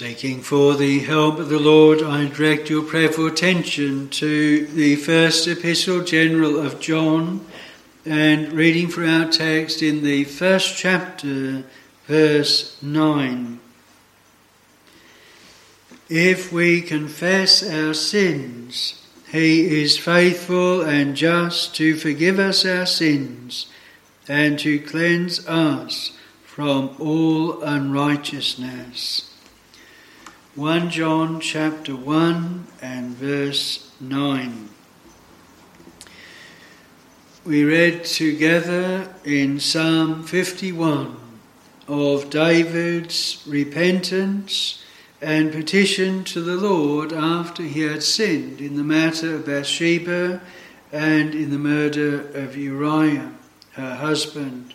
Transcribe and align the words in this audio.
Seeking 0.00 0.40
for 0.40 0.76
the 0.76 1.00
help 1.00 1.38
of 1.38 1.50
the 1.50 1.58
Lord, 1.58 2.02
I 2.02 2.24
direct 2.24 2.70
your 2.70 2.82
prayerful 2.82 3.26
attention 3.26 4.08
to 4.08 4.66
the 4.68 4.96
first 4.96 5.46
epistle 5.46 6.02
general 6.02 6.58
of 6.58 6.80
John 6.80 7.44
and 8.06 8.50
reading 8.50 8.88
for 8.88 9.04
our 9.04 9.30
text 9.30 9.82
in 9.82 10.02
the 10.02 10.24
first 10.24 10.74
chapter, 10.74 11.64
verse 12.06 12.82
9. 12.82 13.60
If 16.08 16.50
we 16.50 16.80
confess 16.80 17.62
our 17.62 17.92
sins, 17.92 19.06
he 19.30 19.82
is 19.82 19.98
faithful 19.98 20.80
and 20.80 21.14
just 21.14 21.74
to 21.74 21.94
forgive 21.94 22.38
us 22.38 22.64
our 22.64 22.86
sins 22.86 23.66
and 24.26 24.58
to 24.60 24.78
cleanse 24.80 25.46
us 25.46 26.16
from 26.46 26.96
all 26.98 27.60
unrighteousness. 27.62 29.29
1 30.60 30.90
John 30.90 31.40
chapter 31.40 31.96
1 31.96 32.66
and 32.82 33.16
verse 33.16 33.90
9. 33.98 34.68
We 37.46 37.64
read 37.64 38.04
together 38.04 39.08
in 39.24 39.58
Psalm 39.58 40.22
51 40.22 41.16
of 41.88 42.28
David's 42.28 43.42
repentance 43.46 44.84
and 45.22 45.50
petition 45.50 46.24
to 46.24 46.42
the 46.42 46.56
Lord 46.56 47.14
after 47.14 47.62
he 47.62 47.80
had 47.80 48.02
sinned 48.02 48.60
in 48.60 48.76
the 48.76 48.84
matter 48.84 49.36
of 49.36 49.46
Bathsheba 49.46 50.42
and 50.92 51.34
in 51.34 51.52
the 51.52 51.58
murder 51.58 52.20
of 52.34 52.54
Uriah, 52.54 53.32
her 53.76 53.94
husband. 53.94 54.74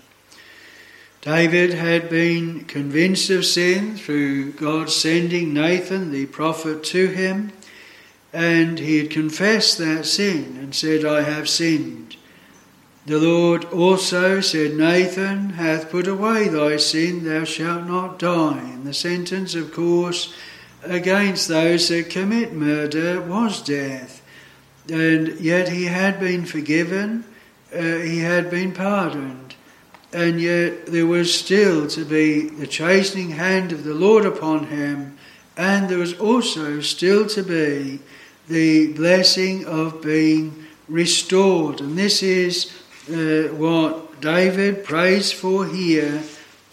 David 1.25 1.73
had 1.73 2.07
been 2.07 2.65
convinced 2.65 3.31
of 3.31 3.47
sin 3.47 3.97
through 3.97 4.51
God 4.51 4.91
sending 4.91 5.55
Nathan 5.55 6.11
the 6.11 6.27
prophet 6.27 6.83
to 6.83 7.07
him, 7.07 7.51
and 8.31 8.77
he 8.77 8.99
had 8.99 9.09
confessed 9.09 9.79
that 9.79 10.05
sin 10.05 10.55
and 10.55 10.75
said, 10.75 11.03
I 11.03 11.23
have 11.23 11.49
sinned. 11.49 12.17
The 13.07 13.17
Lord 13.17 13.65
also 13.65 14.39
said, 14.39 14.75
Nathan 14.75 15.51
hath 15.51 15.89
put 15.89 16.07
away 16.07 16.47
thy 16.47 16.77
sin, 16.77 17.23
thou 17.23 17.43
shalt 17.43 17.87
not 17.87 18.19
die. 18.19 18.59
And 18.59 18.85
the 18.85 18.93
sentence, 18.93 19.55
of 19.55 19.73
course, 19.73 20.31
against 20.83 21.47
those 21.47 21.89
that 21.89 22.11
commit 22.11 22.53
murder 22.53 23.19
was 23.19 23.63
death. 23.63 24.21
And 24.91 25.39
yet 25.39 25.69
he 25.69 25.85
had 25.85 26.19
been 26.19 26.45
forgiven, 26.45 27.25
uh, 27.73 27.79
he 27.79 28.19
had 28.19 28.51
been 28.51 28.73
pardoned 28.73 29.44
and 30.15 30.39
yet 30.39 30.85
there 30.85 31.05
was 31.05 31.37
still 31.37 31.87
to 31.87 32.05
be 32.05 32.47
the 32.47 32.65
chastening 32.65 33.31
hand 33.31 33.73
of 33.73 33.83
the 33.83 33.93
Lord 33.93 34.25
upon 34.25 34.67
him, 34.67 35.17
and 35.57 35.89
there 35.89 35.97
was 35.97 36.17
also 36.17 36.79
still 36.79 37.27
to 37.27 37.43
be 37.43 37.99
the 38.47 38.93
blessing 38.93 39.65
of 39.65 40.01
being 40.01 40.67
restored. 40.87 41.81
And 41.81 41.97
this 41.97 42.23
is 42.23 42.71
uh, 43.09 43.53
what 43.55 44.21
David 44.21 44.85
prays 44.85 45.33
for 45.33 45.65
here. 45.65 46.23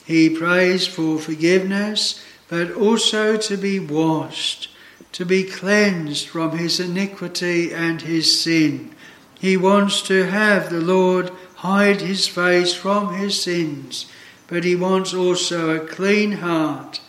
He 0.05 0.31
prays 0.31 0.87
for 0.87 1.19
forgiveness, 1.19 2.25
but 2.49 2.71
also 2.71 3.37
to 3.37 3.57
be 3.57 3.81
washed, 3.81 4.71
to 5.13 5.27
be 5.27 5.43
cleansed 5.43 6.29
from 6.29 6.57
his 6.57 6.79
iniquity 6.79 7.75
and 7.75 8.03
his 8.03 8.41
sin. 8.41 8.95
He 9.41 9.57
wants 9.57 10.01
to 10.03 10.27
have 10.27 10.71
the 10.71 10.81
Lord 10.81 11.33
hide 11.63 12.01
his 12.01 12.27
face 12.27 12.75
from 12.75 13.15
his 13.15 13.41
sins, 13.41 14.07
but 14.49 14.65
he 14.65 14.75
wants 14.75 15.15
also 15.15 15.71
a 15.71 15.87
clean 15.87 16.33
heart. 16.33 17.01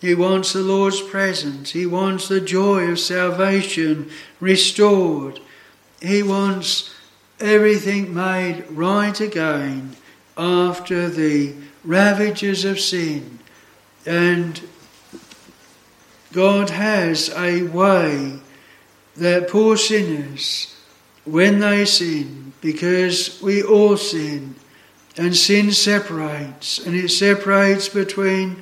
He 0.00 0.16
wants 0.16 0.52
the 0.52 0.62
Lord's 0.62 1.00
presence. 1.00 1.70
He 1.70 1.86
wants 1.86 2.26
the 2.26 2.40
joy 2.40 2.90
of 2.90 2.98
salvation 2.98 4.10
restored. 4.40 5.38
He 6.02 6.24
wants 6.24 6.92
everything 7.38 8.12
made 8.12 8.64
right 8.68 9.20
again 9.20 9.94
after 10.36 11.08
the 11.08 11.54
ravages 11.84 12.64
of 12.64 12.80
sin. 12.80 13.38
And 14.04 14.60
God 16.32 16.70
has 16.70 17.30
a 17.36 17.62
way 17.62 18.40
that 19.16 19.48
poor 19.48 19.76
sinners, 19.76 20.74
when 21.24 21.60
they 21.60 21.84
sin, 21.84 22.39
because 22.60 23.40
we 23.42 23.62
all 23.62 23.96
sin 23.96 24.54
and 25.16 25.36
sin 25.36 25.72
separates 25.72 26.78
and 26.78 26.94
it 26.94 27.08
separates 27.08 27.88
between 27.88 28.56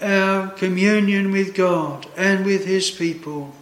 our 0.00 0.48
communion 0.50 1.30
with 1.30 1.54
God 1.54 2.06
and 2.16 2.44
with 2.44 2.64
His 2.64 2.90
people 2.90 3.54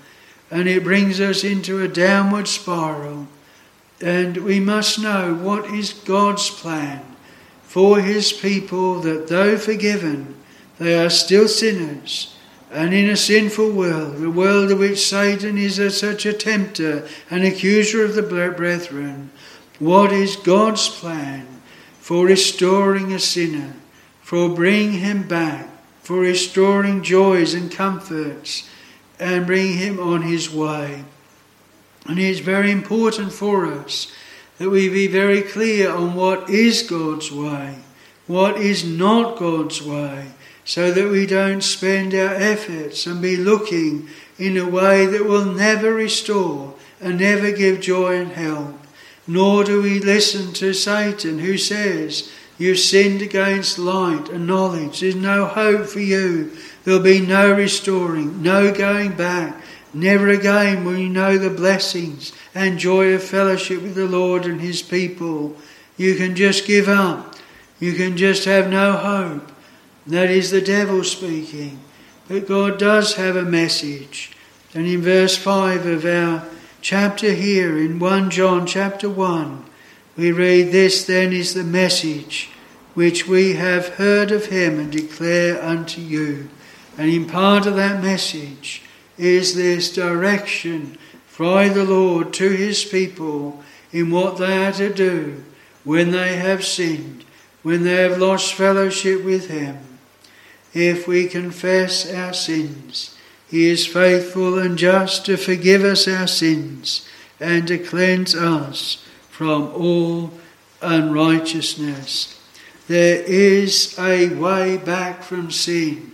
and 0.50 0.68
it 0.68 0.84
brings 0.84 1.20
us 1.20 1.44
into 1.44 1.82
a 1.82 1.88
downward 1.88 2.48
spiral 2.48 3.28
and 4.00 4.36
we 4.38 4.60
must 4.60 4.98
know 4.98 5.34
what 5.34 5.66
is 5.66 5.92
God's 5.92 6.50
plan 6.50 7.02
for 7.62 8.00
His 8.00 8.32
people 8.32 9.00
that 9.00 9.28
though 9.28 9.56
forgiven 9.56 10.34
they 10.78 10.98
are 10.98 11.10
still 11.10 11.48
sinners 11.48 12.36
and 12.70 12.92
in 12.92 13.08
a 13.08 13.16
sinful 13.16 13.70
world, 13.70 14.22
a 14.22 14.30
world 14.30 14.70
in 14.70 14.78
which 14.78 15.06
Satan 15.06 15.56
is 15.56 15.78
a, 15.78 15.90
such 15.90 16.26
a 16.26 16.32
tempter 16.32 17.06
and 17.30 17.44
accuser 17.44 18.04
of 18.04 18.14
the 18.14 18.22
brethren, 18.22 19.30
what 19.78 20.12
is 20.12 20.36
God's 20.36 20.88
plan 20.88 21.46
for 22.00 22.26
restoring 22.26 23.12
a 23.12 23.18
sinner, 23.18 23.74
for 24.22 24.48
bringing 24.48 24.92
him 24.92 25.28
back, 25.28 25.68
for 26.02 26.20
restoring 26.20 27.02
joys 27.02 27.52
and 27.52 27.70
comforts, 27.70 28.68
and 29.18 29.46
bringing 29.46 29.78
him 29.78 30.00
on 30.00 30.22
his 30.22 30.50
way? 30.50 31.04
And 32.06 32.18
it 32.18 32.24
is 32.24 32.40
very 32.40 32.70
important 32.70 33.32
for 33.32 33.66
us 33.66 34.12
that 34.58 34.70
we 34.70 34.88
be 34.88 35.06
very 35.06 35.42
clear 35.42 35.90
on 35.90 36.14
what 36.14 36.48
is 36.48 36.82
God's 36.82 37.30
way, 37.30 37.76
what 38.26 38.56
is 38.56 38.84
not 38.84 39.38
God's 39.38 39.82
way, 39.82 40.28
so 40.64 40.90
that 40.90 41.10
we 41.10 41.26
don't 41.26 41.62
spend 41.62 42.14
our 42.14 42.34
efforts 42.34 43.06
and 43.06 43.20
be 43.20 43.36
looking 43.36 44.08
in 44.38 44.56
a 44.56 44.68
way 44.68 45.06
that 45.06 45.26
will 45.26 45.44
never 45.44 45.92
restore 45.92 46.74
and 47.00 47.20
never 47.20 47.52
give 47.52 47.80
joy 47.80 48.16
and 48.16 48.32
help. 48.32 48.85
Nor 49.26 49.64
do 49.64 49.82
we 49.82 49.98
listen 49.98 50.52
to 50.54 50.72
Satan 50.72 51.40
who 51.40 51.58
says, 51.58 52.30
You've 52.58 52.78
sinned 52.78 53.20
against 53.20 53.78
light 53.78 54.30
and 54.30 54.46
knowledge. 54.46 55.00
There's 55.00 55.14
no 55.14 55.44
hope 55.44 55.86
for 55.86 56.00
you. 56.00 56.52
There'll 56.84 57.02
be 57.02 57.20
no 57.20 57.52
restoring, 57.52 58.42
no 58.42 58.72
going 58.72 59.14
back. 59.14 59.60
Never 59.92 60.28
again 60.28 60.84
will 60.84 60.96
you 60.96 61.08
know 61.08 61.36
the 61.36 61.50
blessings 61.50 62.32
and 62.54 62.78
joy 62.78 63.12
of 63.14 63.22
fellowship 63.22 63.82
with 63.82 63.94
the 63.94 64.06
Lord 64.06 64.46
and 64.46 64.60
His 64.60 64.82
people. 64.82 65.56
You 65.96 66.14
can 66.14 66.34
just 66.34 66.66
give 66.66 66.88
up. 66.88 67.34
You 67.78 67.92
can 67.92 68.16
just 68.16 68.44
have 68.46 68.70
no 68.70 68.92
hope. 68.92 69.52
That 70.06 70.30
is 70.30 70.50
the 70.50 70.60
devil 70.60 71.04
speaking. 71.04 71.80
But 72.28 72.48
God 72.48 72.78
does 72.78 73.14
have 73.14 73.36
a 73.36 73.42
message. 73.42 74.32
And 74.74 74.86
in 74.86 75.02
verse 75.02 75.36
5 75.36 75.86
of 75.86 76.04
our 76.04 76.46
chapter 76.88 77.32
here 77.32 77.76
in 77.76 77.98
1 77.98 78.30
John 78.30 78.64
chapter 78.64 79.10
1, 79.10 79.64
we 80.16 80.30
read, 80.30 80.70
This 80.70 81.04
then 81.04 81.32
is 81.32 81.52
the 81.52 81.64
message 81.64 82.48
which 82.94 83.26
we 83.26 83.54
have 83.54 83.96
heard 83.96 84.30
of 84.30 84.46
him 84.46 84.78
and 84.78 84.92
declare 84.92 85.60
unto 85.60 86.00
you. 86.00 86.48
And 86.96 87.10
in 87.10 87.26
part 87.26 87.66
of 87.66 87.74
that 87.74 88.00
message 88.00 88.82
is 89.18 89.56
this 89.56 89.92
direction 89.92 90.96
from 91.26 91.74
the 91.74 91.82
Lord 91.82 92.32
to 92.34 92.50
his 92.50 92.84
people 92.84 93.64
in 93.90 94.12
what 94.12 94.38
they 94.38 94.64
are 94.64 94.72
to 94.74 94.94
do 94.94 95.42
when 95.82 96.12
they 96.12 96.36
have 96.36 96.64
sinned, 96.64 97.24
when 97.64 97.82
they 97.82 97.96
have 97.96 98.18
lost 98.18 98.54
fellowship 98.54 99.24
with 99.24 99.50
him. 99.50 99.76
If 100.72 101.08
we 101.08 101.26
confess 101.26 102.08
our 102.14 102.32
sins, 102.32 103.15
he 103.48 103.68
is 103.68 103.86
faithful 103.86 104.58
and 104.58 104.76
just 104.76 105.26
to 105.26 105.36
forgive 105.36 105.84
us 105.84 106.08
our 106.08 106.26
sins 106.26 107.06
and 107.38 107.68
to 107.68 107.78
cleanse 107.78 108.34
us 108.34 109.04
from 109.30 109.68
all 109.74 110.32
unrighteousness. 110.82 112.40
There 112.88 113.22
is 113.22 113.98
a 113.98 114.28
way 114.28 114.76
back 114.76 115.22
from 115.22 115.50
sin, 115.50 116.12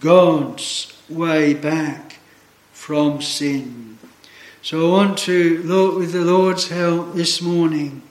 God's 0.00 0.96
way 1.08 1.54
back 1.54 2.18
from 2.72 3.20
sin. 3.20 3.98
So 4.62 4.86
I 4.86 4.90
want 4.90 5.18
to 5.20 5.62
look 5.62 5.98
with 5.98 6.12
the 6.12 6.24
Lord's 6.24 6.68
help 6.68 7.14
this 7.14 7.40
morning 7.40 8.02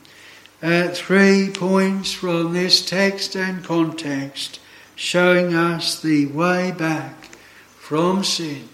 at 0.62 0.98
three 0.98 1.52
points 1.54 2.12
from 2.12 2.54
this 2.54 2.86
text 2.86 3.36
and 3.36 3.64
context 3.64 4.60
showing 4.96 5.54
us 5.54 6.02
the 6.02 6.26
way 6.26 6.72
back 6.72 7.19
from 7.90 8.24
sin. 8.24 8.70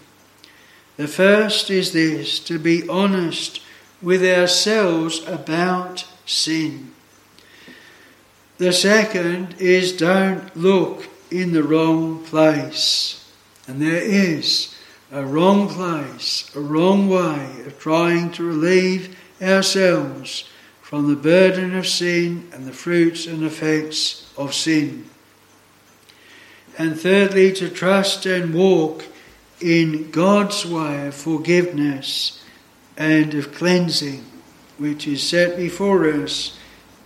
The 0.98 1.08
first 1.08 1.70
is 1.70 1.94
this 1.94 2.38
to 2.40 2.58
be 2.58 2.86
honest 2.86 3.62
with 4.02 4.22
ourselves 4.22 5.26
about 5.26 6.04
sin. 6.26 6.92
The 8.58 8.74
second 8.74 9.54
is 9.58 9.96
don't 9.96 10.54
look 10.54 11.08
in 11.30 11.54
the 11.54 11.62
wrong 11.62 12.24
place. 12.24 13.26
And 13.66 13.80
there 13.80 14.02
is 14.02 14.76
a 15.10 15.24
wrong 15.24 15.70
place, 15.70 16.54
a 16.54 16.60
wrong 16.60 17.08
way 17.08 17.62
of 17.64 17.78
trying 17.78 18.32
to 18.32 18.44
relieve 18.44 19.16
ourselves 19.40 20.44
from 20.82 21.08
the 21.08 21.16
burden 21.16 21.74
of 21.74 21.86
sin 21.86 22.50
and 22.52 22.66
the 22.66 22.72
fruits 22.84 23.26
and 23.26 23.44
effects 23.44 24.30
of 24.36 24.52
sin. 24.52 25.08
And 26.78 26.98
thirdly, 26.98 27.52
to 27.54 27.70
trust 27.70 28.26
and 28.26 28.54
walk 28.54 29.06
in 29.60 30.10
God's 30.10 30.66
way 30.66 31.06
of 31.06 31.14
forgiveness 31.14 32.42
and 32.96 33.34
of 33.34 33.54
cleansing, 33.54 34.24
which 34.78 35.06
is 35.08 35.22
set 35.22 35.56
before 35.56 36.06
us 36.10 36.58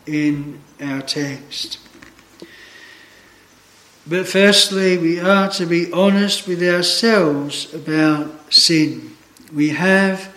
in 0.06 0.60
our 0.80 1.02
text. 1.02 1.78
But 4.06 4.26
firstly, 4.26 4.98
we 4.98 5.20
are 5.20 5.48
to 5.50 5.66
be 5.66 5.92
honest 5.92 6.48
with 6.48 6.62
ourselves 6.62 7.72
about 7.72 8.52
sin. 8.52 9.16
We 9.54 9.68
have 9.70 10.34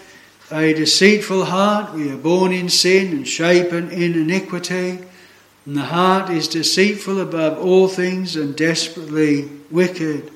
a 0.51 0.74
deceitful 0.74 1.45
heart. 1.45 1.94
We 1.94 2.12
are 2.12 2.18
born 2.18 2.51
in 2.51 2.69
sin 2.69 3.13
and 3.13 3.27
shapen 3.27 3.89
in 3.89 4.13
iniquity. 4.13 5.00
And 5.65 5.77
the 5.77 5.86
heart 5.86 6.30
is 6.30 6.48
deceitful 6.48 7.21
above 7.21 7.57
all 7.57 7.88
things 7.88 8.36
and 8.36 8.56
desperately 8.56 9.50
wicked. 9.71 10.31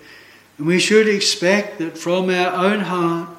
And 0.57 0.67
we 0.67 0.79
should 0.79 1.07
expect 1.07 1.79
that 1.79 1.97
from 1.97 2.29
our 2.29 2.53
own 2.53 2.81
heart 2.81 3.29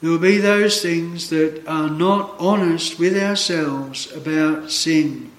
there 0.00 0.10
will 0.10 0.18
be 0.18 0.38
those 0.38 0.82
things 0.82 1.30
that 1.30 1.64
are 1.66 1.90
not 1.90 2.34
honest 2.38 2.98
with 2.98 3.16
ourselves 3.16 4.10
about 4.12 4.70
sin. 4.70 5.30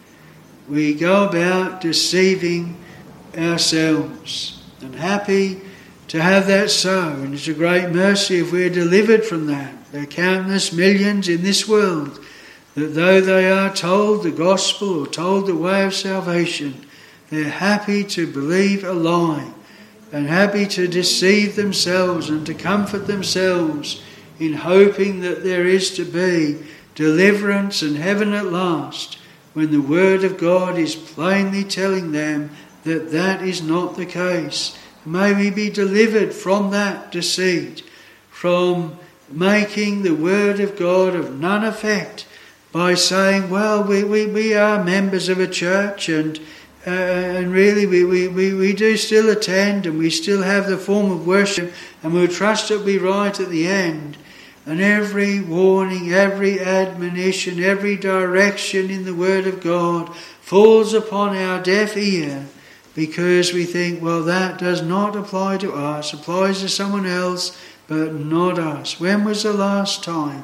We 0.69 0.93
go 0.93 1.27
about 1.27 1.81
deceiving 1.81 2.77
ourselves 3.37 4.61
and 4.79 4.95
happy 4.95 5.61
to 6.07 6.21
have 6.21 6.47
that 6.47 6.69
so. 6.69 7.09
And 7.09 7.33
it's 7.33 7.47
a 7.47 7.53
great 7.53 7.89
mercy 7.89 8.39
if 8.39 8.53
we're 8.53 8.69
delivered 8.69 9.25
from 9.25 9.47
that. 9.47 9.91
There 9.91 10.03
are 10.03 10.07
countless 10.07 10.71
millions 10.71 11.27
in 11.27 11.43
this 11.43 11.67
world 11.67 12.23
that 12.75 12.95
though 12.95 13.21
they 13.21 13.49
are 13.51 13.73
told 13.73 14.23
the 14.23 14.31
gospel 14.31 15.01
or 15.01 15.07
told 15.07 15.47
the 15.47 15.55
way 15.55 15.85
of 15.85 15.93
salvation, 15.93 16.85
they're 17.29 17.49
happy 17.49 18.03
to 18.03 18.31
believe 18.31 18.83
a 18.83 18.93
lie 18.93 19.53
and 20.11 20.27
happy 20.27 20.65
to 20.67 20.87
deceive 20.87 21.55
themselves 21.55 22.29
and 22.29 22.45
to 22.45 22.53
comfort 22.53 23.07
themselves 23.07 24.03
in 24.39 24.53
hoping 24.53 25.21
that 25.21 25.43
there 25.43 25.65
is 25.65 25.95
to 25.95 26.05
be 26.05 26.63
deliverance 26.95 27.81
and 27.81 27.97
heaven 27.97 28.33
at 28.33 28.45
last 28.45 29.17
when 29.53 29.71
the 29.71 29.81
Word 29.81 30.23
of 30.23 30.37
God 30.37 30.77
is 30.77 30.95
plainly 30.95 31.63
telling 31.63 32.11
them 32.11 32.51
that 32.83 33.11
that 33.11 33.41
is 33.41 33.61
not 33.61 33.95
the 33.95 34.05
case. 34.05 34.77
May 35.05 35.33
we 35.33 35.49
be 35.49 35.69
delivered 35.69 36.33
from 36.33 36.71
that 36.71 37.11
deceit, 37.11 37.83
from 38.29 38.97
making 39.29 40.01
the 40.03 40.15
Word 40.15 40.59
of 40.59 40.77
God 40.77 41.15
of 41.15 41.39
none 41.39 41.63
effect 41.63 42.25
by 42.73 42.95
saying, 42.95 43.51
well, 43.51 43.83
we, 43.83 44.03
we, 44.03 44.25
we 44.25 44.55
are 44.55 44.83
members 44.83 45.29
of 45.29 45.39
a 45.39 45.47
church 45.47 46.09
and, 46.09 46.39
uh, 46.87 46.89
and 46.89 47.53
really 47.53 47.85
we, 47.85 48.03
we, 48.03 48.27
we, 48.27 48.51
we 48.51 48.73
do 48.73 48.97
still 48.97 49.29
attend 49.29 49.85
and 49.85 49.97
we 49.97 50.09
still 50.09 50.41
have 50.41 50.67
the 50.67 50.77
form 50.77 51.11
of 51.11 51.27
worship 51.27 51.71
and 52.01 52.11
we'll 52.11 52.27
trust 52.27 52.71
it 52.71 52.77
will 52.77 52.85
be 52.85 52.97
right 52.97 53.39
at 53.39 53.49
the 53.49 53.67
end. 53.67 54.17
And 54.65 54.81
every 54.81 55.39
warning, 55.39 56.11
every 56.13 56.59
admonition, 56.59 57.63
every 57.63 57.95
direction 57.95 58.89
in 58.89 59.05
the 59.05 59.13
Word 59.13 59.45
of 59.45 59.61
God 59.61 60.13
falls 60.15 60.95
upon 60.95 61.37
our 61.37 61.61
deaf 61.61 61.95
ear 61.95 62.47
because 62.95 63.53
we 63.53 63.65
think, 63.65 64.01
well, 64.01 64.23
that 64.23 64.57
does 64.57 64.81
not 64.81 65.15
apply 65.15 65.57
to 65.57 65.73
us, 65.73 66.11
applies 66.11 66.61
to 66.61 66.69
someone 66.69 67.05
else, 67.05 67.55
but 67.87 68.13
not 68.13 68.57
us. 68.57 68.99
When 68.99 69.23
was 69.23 69.43
the 69.43 69.53
last 69.53 70.03
time 70.03 70.43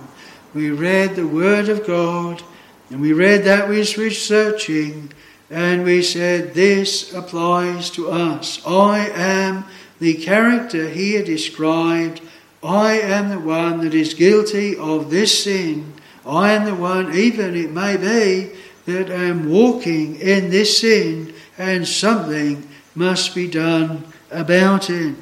we 0.54 0.72
read 0.72 1.16
the 1.16 1.28
Word 1.28 1.70
of 1.70 1.86
God 1.86 2.42
and 2.90 3.02
we 3.02 3.14
read 3.14 3.44
that 3.44 3.70
which 3.70 3.98
was 3.98 4.24
searching 4.24 5.12
and 5.50 5.84
we 5.84 6.02
said, 6.02 6.54
this 6.54 7.14
applies 7.14 7.90
to 7.92 8.10
us. 8.10 8.66
I 8.66 9.10
am 9.10 9.66
the 10.00 10.16
character 10.16 10.88
here 10.88 11.24
described. 11.24 12.22
I 12.64 13.00
am 13.00 13.30
the 13.30 13.40
one 13.40 13.82
that 13.82 13.94
is 13.94 14.14
guilty 14.14 14.78
of 14.78 15.10
this 15.10 15.44
sin. 15.44 15.94
I 16.26 16.52
am 16.52 16.66
the 16.66 16.76
one, 16.76 17.16
even 17.16 17.56
it 17.56 17.72
may 17.72 17.98
be, 17.98 18.56
that 18.86 19.10
am 19.10 19.50
walking 19.50 20.16
in 20.16 20.50
this 20.50 20.80
sin 20.80 21.34
and 21.58 21.88
something 21.88 22.68
must 22.96 23.34
be 23.34 23.48
done 23.48 24.04
about 24.32 24.90
it. 24.90 25.16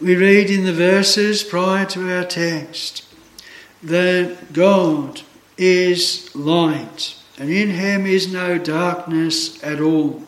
We 0.00 0.16
read 0.16 0.50
in 0.50 0.64
the 0.64 0.72
verses 0.72 1.42
prior 1.42 1.86
to 1.86 2.12
our 2.12 2.24
text 2.24 3.13
that 3.84 4.52
God 4.52 5.22
is 5.56 6.34
light, 6.34 7.16
and 7.38 7.50
in 7.50 7.70
him 7.70 8.06
is 8.06 8.32
no 8.32 8.58
darkness 8.58 9.62
at 9.62 9.80
all. 9.80 10.22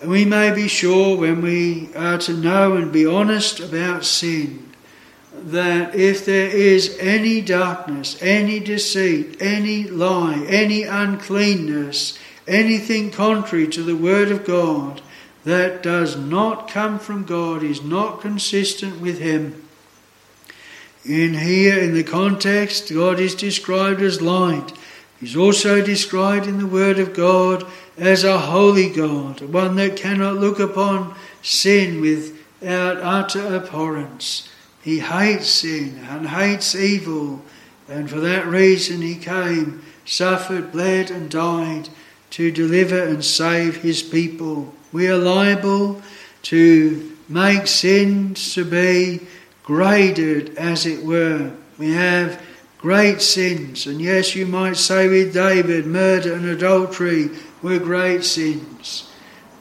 And 0.00 0.10
we 0.10 0.24
may 0.24 0.52
be 0.54 0.66
sure 0.66 1.16
when 1.16 1.42
we 1.42 1.90
are 1.94 2.18
to 2.18 2.32
know 2.32 2.76
and 2.76 2.90
be 2.90 3.04
honest 3.04 3.60
about 3.60 4.04
sin 4.04 4.70
that 5.32 5.94
if 5.94 6.24
there 6.24 6.48
is 6.48 6.96
any 6.98 7.40
darkness, 7.40 8.20
any 8.20 8.60
deceit, 8.60 9.36
any 9.40 9.84
lie, 9.84 10.44
any 10.48 10.82
uncleanness, 10.82 12.18
anything 12.46 13.10
contrary 13.10 13.68
to 13.68 13.82
the 13.82 13.96
Word 13.96 14.30
of 14.30 14.44
God 14.44 15.00
that 15.44 15.82
does 15.82 16.16
not 16.16 16.68
come 16.68 16.98
from 16.98 17.24
God, 17.24 17.62
is 17.62 17.82
not 17.82 18.20
consistent 18.20 19.00
with 19.00 19.18
Him. 19.18 19.62
In 21.04 21.34
here, 21.34 21.78
in 21.78 21.94
the 21.94 22.04
context, 22.04 22.92
God 22.92 23.18
is 23.18 23.34
described 23.34 24.02
as 24.02 24.20
light. 24.20 24.72
He's 25.18 25.36
also 25.36 25.82
described 25.82 26.46
in 26.46 26.58
the 26.58 26.66
Word 26.66 26.98
of 26.98 27.14
God 27.14 27.66
as 27.96 28.24
a 28.24 28.38
holy 28.38 28.90
God, 28.90 29.40
one 29.40 29.76
that 29.76 29.96
cannot 29.96 30.36
look 30.36 30.58
upon 30.58 31.14
sin 31.42 32.00
without 32.00 32.98
utter 32.98 33.54
abhorrence. 33.56 34.48
He 34.82 35.00
hates 35.00 35.48
sin 35.48 36.04
and 36.08 36.28
hates 36.28 36.74
evil, 36.74 37.42
and 37.88 38.08
for 38.08 38.20
that 38.20 38.46
reason 38.46 39.02
he 39.02 39.16
came, 39.16 39.82
suffered, 40.04 40.72
bled, 40.72 41.10
and 41.10 41.30
died 41.30 41.88
to 42.30 42.50
deliver 42.50 43.02
and 43.02 43.24
save 43.24 43.76
his 43.76 44.02
people. 44.02 44.74
We 44.92 45.08
are 45.08 45.18
liable 45.18 46.02
to 46.42 47.16
make 47.28 47.66
sins 47.66 48.54
to 48.54 48.64
be 48.64 49.20
graded, 49.70 50.52
as 50.56 50.84
it 50.84 51.04
were. 51.04 51.48
We 51.78 51.92
have 51.92 52.42
great 52.78 53.22
sins, 53.22 53.86
and 53.86 54.00
yes, 54.00 54.34
you 54.34 54.44
might 54.44 54.76
say 54.76 55.06
with 55.06 55.32
David, 55.32 55.86
murder 55.86 56.34
and 56.34 56.44
adultery 56.44 57.30
were 57.62 57.78
great 57.78 58.24
sins. 58.24 59.08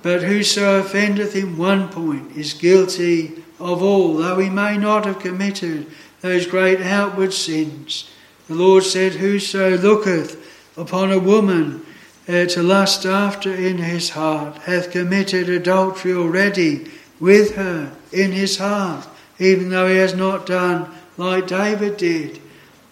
But 0.02 0.24
whoso 0.24 0.80
offendeth 0.80 1.36
in 1.36 1.60
one 1.60 1.90
point 1.90 2.36
is 2.36 2.54
guilty 2.54 3.44
of 3.60 3.84
all, 3.84 4.16
though 4.16 4.40
he 4.40 4.50
may 4.50 4.80
not 4.80 5.06
have 5.06 5.20
committed 5.20 5.86
those 6.22 6.48
great 6.48 6.82
outward 6.82 7.32
sins. 7.32 8.10
The 8.48 8.56
Lord 8.56 8.86
said, 8.86 9.12
Whoso 9.12 9.78
looketh 9.78 10.76
upon 10.76 11.12
a 11.12 11.20
woman 11.20 11.86
uh, 12.28 12.46
to 12.46 12.64
lust 12.64 13.06
after 13.06 13.54
in 13.54 13.78
his 13.78 14.10
heart, 14.10 14.58
hath 14.64 14.90
committed 14.90 15.50
adultery 15.50 16.14
already 16.14 16.88
with 17.20 17.58
her 17.58 17.96
in 18.12 18.32
his 18.32 18.58
heart, 18.58 19.08
even 19.40 19.70
though 19.70 19.88
he 19.88 19.98
has 19.98 20.14
not 20.14 20.46
done 20.46 20.90
like 21.18 21.48
David 21.48 21.98
did. 21.98 22.40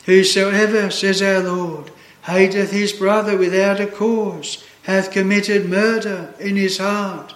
Whosoever, 0.06 0.90
says 0.90 1.22
our 1.22 1.44
Lord, 1.44 1.92
hateth 2.24 2.72
his 2.72 2.94
brother 2.94 3.38
without 3.38 3.80
a 3.80 3.88
cause, 3.88 4.64
hath 4.84 5.12
committed 5.12 5.70
murder 5.70 6.34
in 6.40 6.56
his 6.56 6.78
heart, 6.78 7.36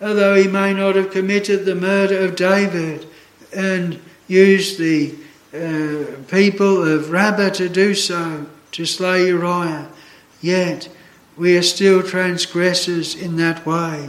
although 0.00 0.34
he 0.34 0.48
may 0.48 0.72
not 0.72 0.96
have 0.96 1.10
committed 1.10 1.64
the 1.64 1.74
murder 1.74 2.18
of 2.18 2.36
David 2.36 3.06
and 3.54 4.00
used 4.28 4.78
the 4.78 5.14
uh, 5.52 6.22
people 6.28 6.82
of 6.82 7.10
Rabbah 7.10 7.50
to 7.50 7.68
do 7.68 7.94
so, 7.94 8.46
to 8.72 8.86
slay 8.86 9.26
Uriah, 9.26 9.88
yet 10.40 10.88
we 11.36 11.56
are 11.56 11.62
still 11.62 12.02
transgressors 12.02 13.14
in 13.14 13.36
that 13.36 13.66
way. 13.66 14.08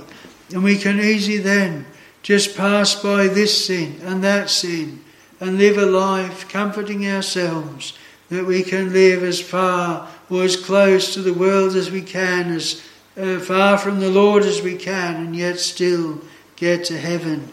And 0.52 0.64
we 0.64 0.78
can 0.78 1.00
easily 1.00 1.40
then 1.40 1.86
just 2.24 2.58
pass 2.58 2.96
by 2.96 3.28
this 3.28 3.68
sin 3.68 4.00
and 4.04 4.24
that 4.24 4.50
sin 4.50 5.04
and 5.40 5.58
live 5.58 5.78
a 5.78 5.86
life 5.86 6.50
comforting 6.50 7.06
ourselves 7.06 7.98
that 8.30 8.46
we 8.46 8.64
can 8.64 8.92
live 8.92 9.24
as 9.24 9.40
far 9.40 10.10
or 10.30 10.44
as 10.44 10.56
close 10.56 11.14
to 11.14 11.22
the 11.22 11.34
world 11.34 11.76
as 11.76 11.92
we 11.92 12.02
can, 12.02 12.52
as 12.52 12.82
uh, 13.16 13.38
far 13.40 13.78
from 13.78 14.00
the 14.00 14.10
Lord 14.10 14.44
as 14.44 14.62
we 14.62 14.76
can, 14.76 15.16
and 15.18 15.36
yet 15.36 15.60
still 15.60 16.22
get 16.56 16.86
to 16.86 16.98
heaven. 16.98 17.50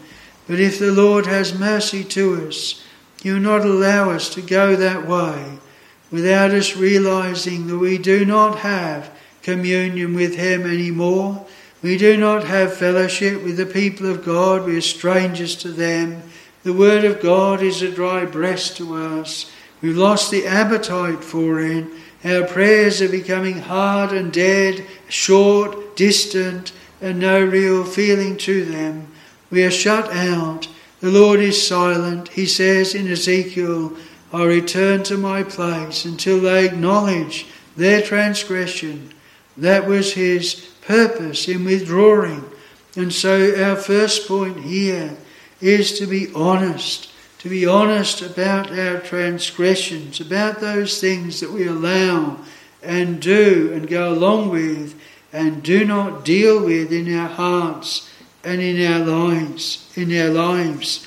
But 0.47 0.61
if 0.61 0.79
the 0.79 0.93
Lord 0.93 1.27
has 1.27 1.59
mercy 1.59 2.03
to 2.05 2.47
us, 2.47 2.83
He 3.23 3.31
will 3.31 3.41
not 3.41 3.63
allow 3.63 4.11
us 4.11 4.31
to 4.31 4.41
go 4.41 4.75
that 4.77 5.07
way 5.07 5.59
without 6.11 6.53
us 6.53 6.77
realizing 6.77 7.67
that 7.67 7.79
we 7.79 7.99
do 7.99 8.25
not 8.25 8.61
have 8.61 9.11
communion 9.43 10.15
with 10.15 10.37
Him 10.37 10.63
anymore, 10.63 11.47
We 11.83 11.97
do 11.97 12.17
not 12.17 12.45
have 12.45 12.77
fellowship 12.77 13.43
with 13.43 13.57
the 13.57 13.65
people 13.67 14.07
of 14.11 14.25
God. 14.25 14.67
We 14.67 14.77
are 14.77 14.83
strangers 14.83 15.57
to 15.57 15.69
them. 15.69 16.23
The 16.63 16.75
Word 16.75 17.07
of 17.07 17.23
God 17.23 17.63
is 17.63 17.81
a 17.81 17.91
dry 17.91 18.27
breast 18.27 18.77
to 18.77 18.95
us. 18.95 19.51
We've 19.81 19.97
lost 19.97 20.31
the 20.31 20.47
appetite 20.47 21.25
for 21.25 21.61
it. 21.61 21.87
Our 22.23 22.47
prayers 22.47 23.01
are 23.01 23.09
becoming 23.09 23.61
hard 23.61 24.13
and 24.13 24.31
dead, 24.31 24.85
short, 25.09 25.97
distant, 25.97 26.73
and 27.01 27.19
no 27.19 27.43
real 27.43 27.83
feeling 27.85 28.37
to 28.39 28.67
them. 28.67 29.09
We 29.51 29.65
are 29.65 29.71
shut 29.71 30.13
out. 30.13 30.69
The 31.01 31.11
Lord 31.11 31.41
is 31.41 31.67
silent. 31.67 32.29
He 32.29 32.45
says 32.45 32.95
in 32.95 33.09
Ezekiel, 33.11 33.97
I 34.35 34.45
return 34.45 35.03
to 35.05 35.17
my 35.17 35.43
place 35.43 36.05
until 36.05 36.41
they 36.41 36.67
acknowledge 36.67 37.47
their 37.75 38.03
transgression. 38.03 39.15
That 39.57 39.87
was 39.87 40.13
his 40.13 40.70
purpose 40.83 41.49
in 41.49 41.65
withdrawing. 41.65 42.45
And 42.97 43.13
so, 43.13 43.55
our 43.63 43.77
first 43.77 44.27
point 44.27 44.61
here 44.61 45.17
is 45.61 45.99
to 45.99 46.07
be 46.07 46.33
honest, 46.35 47.11
to 47.39 47.49
be 47.49 47.67
honest 47.67 48.23
about 48.23 48.71
our 48.77 48.99
transgressions, 49.01 50.21
about 50.21 50.61
those 50.61 51.01
things 51.01 51.41
that 51.41 51.51
we 51.51 51.67
allow 51.67 52.39
and 52.83 53.21
do 53.21 53.71
and 53.73 53.89
go 53.89 54.13
along 54.13 54.51
with 54.51 55.01
and 55.33 55.63
do 55.63 55.85
not 55.85 56.25
deal 56.25 56.65
with 56.65 56.93
in 56.93 57.17
our 57.17 57.29
hearts 57.29 58.11
and 58.43 58.61
in 58.61 58.93
our 58.93 59.05
lives. 59.05 59.93
In 59.97 60.17
our 60.17 60.31
lives, 60.31 61.07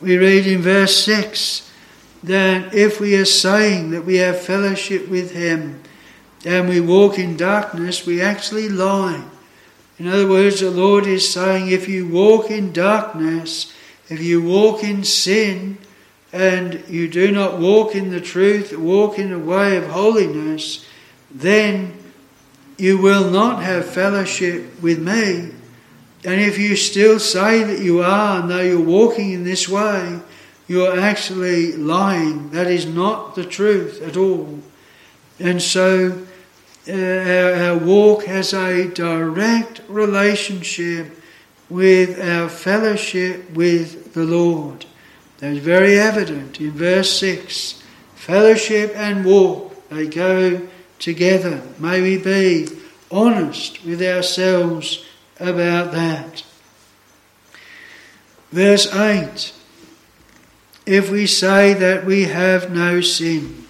we 0.00 0.16
read 0.16 0.46
in 0.46 0.60
verse 0.60 1.04
six 1.04 1.70
that 2.22 2.74
if 2.74 3.00
we 3.00 3.16
are 3.16 3.24
saying 3.24 3.90
that 3.90 4.04
we 4.04 4.16
have 4.16 4.40
fellowship 4.40 5.08
with 5.08 5.32
Him 5.32 5.82
and 6.44 6.68
we 6.68 6.80
walk 6.80 7.18
in 7.18 7.36
darkness, 7.36 8.06
we 8.06 8.20
actually 8.20 8.68
lie. 8.68 9.24
In 9.98 10.06
other 10.08 10.28
words, 10.28 10.60
the 10.60 10.70
Lord 10.70 11.06
is 11.06 11.30
saying 11.30 11.68
if 11.68 11.88
you 11.88 12.08
walk 12.08 12.50
in 12.50 12.72
darkness, 12.72 13.72
if 14.08 14.20
you 14.20 14.42
walk 14.42 14.82
in 14.82 15.04
sin, 15.04 15.78
and 16.34 16.82
you 16.88 17.06
do 17.06 17.30
not 17.30 17.60
walk 17.60 17.94
in 17.94 18.10
the 18.10 18.20
truth, 18.20 18.76
walk 18.76 19.20
in 19.20 19.30
the 19.30 19.38
way 19.38 19.76
of 19.76 19.86
holiness, 19.86 20.84
then 21.30 21.96
you 22.76 22.98
will 22.98 23.30
not 23.30 23.62
have 23.62 23.86
fellowship 23.86 24.82
with 24.82 24.98
me. 24.98 25.52
And 26.24 26.40
if 26.40 26.58
you 26.58 26.74
still 26.74 27.20
say 27.20 27.62
that 27.62 27.78
you 27.78 28.02
are, 28.02 28.40
and 28.40 28.50
though 28.50 28.62
you're 28.62 28.80
walking 28.80 29.30
in 29.30 29.44
this 29.44 29.68
way, 29.68 30.18
you're 30.66 30.98
actually 30.98 31.72
lying. 31.76 32.50
That 32.50 32.66
is 32.66 32.84
not 32.84 33.36
the 33.36 33.44
truth 33.44 34.02
at 34.02 34.16
all. 34.16 34.58
And 35.38 35.62
so 35.62 36.26
our, 36.88 37.54
our 37.54 37.78
walk 37.78 38.24
has 38.24 38.52
a 38.52 38.88
direct 38.88 39.80
relationship 39.88 41.18
with 41.70 42.20
our 42.20 42.48
fellowship 42.48 43.50
with 43.52 44.14
the 44.14 44.24
Lord. 44.24 44.86
That 45.38 45.52
is 45.52 45.58
very 45.58 45.98
evident 45.98 46.60
in 46.60 46.72
verse 46.72 47.18
6. 47.18 47.82
Fellowship 48.14 48.92
and 48.94 49.24
walk, 49.24 49.88
they 49.88 50.06
go 50.06 50.66
together. 50.98 51.62
May 51.78 52.00
we 52.00 52.18
be 52.18 52.68
honest 53.10 53.84
with 53.84 54.02
ourselves 54.02 55.04
about 55.40 55.92
that. 55.92 56.44
Verse 58.50 58.92
8 58.94 59.52
If 60.86 61.10
we 61.10 61.26
say 61.26 61.74
that 61.74 62.04
we 62.04 62.24
have 62.24 62.70
no 62.70 63.00
sin, 63.00 63.64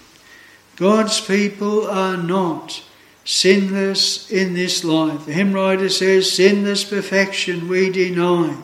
God's 0.75 1.21
people 1.21 1.87
are 1.87 2.17
not 2.17 2.83
sinless 3.25 4.29
in 4.29 4.53
this 4.53 4.83
life. 4.83 5.25
The 5.25 5.33
hymn 5.33 5.51
writer 5.51 5.89
says, 5.89 6.31
Sinless 6.31 6.85
perfection 6.85 7.67
we 7.67 7.89
deny, 7.89 8.61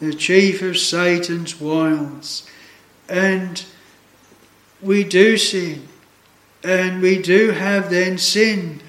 the 0.00 0.14
chief 0.14 0.62
of 0.62 0.78
Satan's 0.78 1.60
wiles. 1.60 2.48
And 3.08 3.62
we 4.80 5.04
do 5.04 5.36
sin, 5.36 5.88
and 6.62 7.02
we 7.02 7.20
do 7.20 7.50
have 7.50 7.90
then 7.90 8.16
sin 8.16 8.80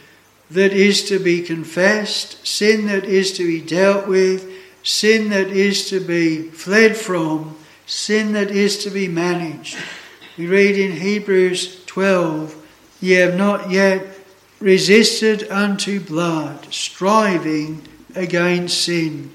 that 0.52 0.72
is 0.72 1.04
to 1.10 1.20
be 1.20 1.42
confessed, 1.42 2.46
sin 2.46 2.86
that 2.88 3.04
is 3.04 3.34
to 3.34 3.46
be 3.46 3.60
dealt 3.60 4.08
with, 4.08 4.50
sin 4.84 5.30
that 5.30 5.48
is 5.48 5.90
to 5.90 6.00
be 6.00 6.50
fled 6.50 6.96
from, 6.96 7.58
sin 7.88 8.34
that 8.34 8.52
is 8.52 8.84
to 8.84 8.92
be 8.92 9.08
managed. 9.08 9.78
We 10.38 10.46
read 10.48 10.78
in 10.78 10.92
Hebrews 10.92 11.84
12, 11.86 12.64
Ye 13.02 13.14
have 13.16 13.36
not 13.36 13.72
yet 13.72 14.15
resisted 14.60 15.50
unto 15.50 16.00
blood, 16.00 16.74
striving 16.74 17.82
against 18.16 18.84
sin. 18.84 19.32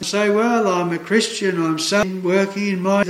Say, 0.00 0.30
well, 0.30 0.66
I'm 0.66 0.92
a 0.92 0.98
Christian, 0.98 1.62
I'm 1.62 1.78
saying, 1.78 2.22
working 2.22 2.68
in 2.68 2.80
my. 2.80 3.04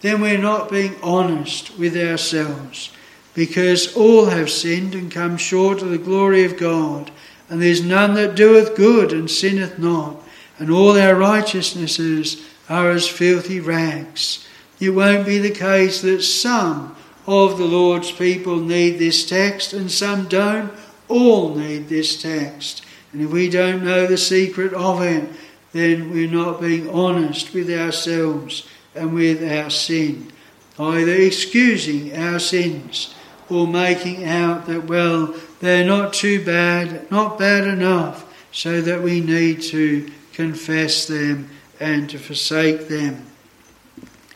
Then 0.00 0.20
we're 0.20 0.38
not 0.38 0.70
being 0.70 0.96
honest 1.02 1.76
with 1.78 1.96
ourselves 1.96 2.90
because 3.34 3.94
all 3.96 4.26
have 4.26 4.50
sinned 4.50 4.94
and 4.94 5.10
come 5.10 5.36
short 5.36 5.82
of 5.82 5.90
the 5.90 5.98
glory 5.98 6.44
of 6.44 6.56
God, 6.56 7.10
and 7.48 7.60
there 7.60 7.68
is 7.68 7.82
none 7.82 8.14
that 8.14 8.34
doeth 8.34 8.76
good 8.76 9.12
and 9.12 9.30
sinneth 9.30 9.78
not, 9.78 10.22
and 10.58 10.70
all 10.70 10.98
our 10.98 11.14
righteousnesses 11.14 12.44
are 12.68 12.90
as 12.90 13.08
filthy 13.08 13.60
rags. 13.60 14.46
It 14.78 14.90
won't 14.90 15.26
be 15.26 15.38
the 15.38 15.50
case 15.50 16.00
that 16.02 16.22
some 16.22 16.96
of 17.26 17.58
the 17.58 17.64
Lord's 17.64 18.10
people 18.10 18.56
need 18.56 18.98
this 18.98 19.28
text 19.28 19.72
and 19.72 19.90
some 19.90 20.28
don't. 20.28 20.72
All 21.08 21.54
need 21.54 21.88
this 21.88 22.20
text. 22.20 22.84
And 23.12 23.22
if 23.22 23.30
we 23.30 23.48
don't 23.48 23.84
know 23.84 24.06
the 24.06 24.16
secret 24.16 24.72
of 24.72 25.02
it, 25.02 25.28
then 25.72 26.10
we're 26.10 26.30
not 26.30 26.60
being 26.60 26.88
honest 26.90 27.52
with 27.52 27.70
ourselves 27.70 28.68
and 28.94 29.14
with 29.14 29.42
our 29.42 29.70
sin, 29.70 30.32
either 30.78 31.12
excusing 31.12 32.16
our 32.16 32.38
sins 32.38 33.14
or 33.48 33.66
making 33.66 34.24
out 34.24 34.66
that, 34.66 34.84
well, 34.84 35.34
they're 35.60 35.84
not 35.84 36.12
too 36.12 36.44
bad, 36.44 37.10
not 37.10 37.38
bad 37.38 37.66
enough, 37.66 38.26
so 38.52 38.80
that 38.80 39.02
we 39.02 39.20
need 39.20 39.60
to 39.60 40.10
confess 40.32 41.06
them 41.06 41.48
and 41.78 42.10
to 42.10 42.18
forsake 42.18 42.88
them. 42.88 43.26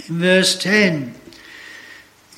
In 0.08 0.18
verse 0.18 0.58
10, 0.58 1.14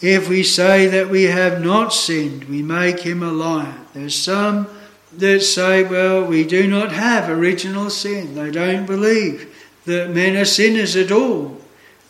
if 0.00 0.29
we 0.29 0.43
say 0.43 0.87
that 0.88 1.09
we 1.09 1.25
have 1.25 1.65
not 1.65 1.93
sinned, 1.93 2.45
we 2.45 2.62
make 2.62 3.00
him 3.00 3.23
a 3.23 3.33
liar. 3.33 3.79
There's 3.95 4.15
some 4.15 4.69
that 5.12 5.41
say, 5.41 5.83
well, 5.83 6.25
we 6.25 6.45
do 6.45 6.67
not 6.67 6.93
have 6.93 7.31
original 7.31 7.88
sin. 7.88 8.35
They 8.35 8.50
don't 8.50 8.87
believe 8.87 9.55
that 9.87 10.11
men 10.11 10.37
are 10.37 10.45
sinners 10.45 10.97
at 10.97 11.11
all 11.11 11.61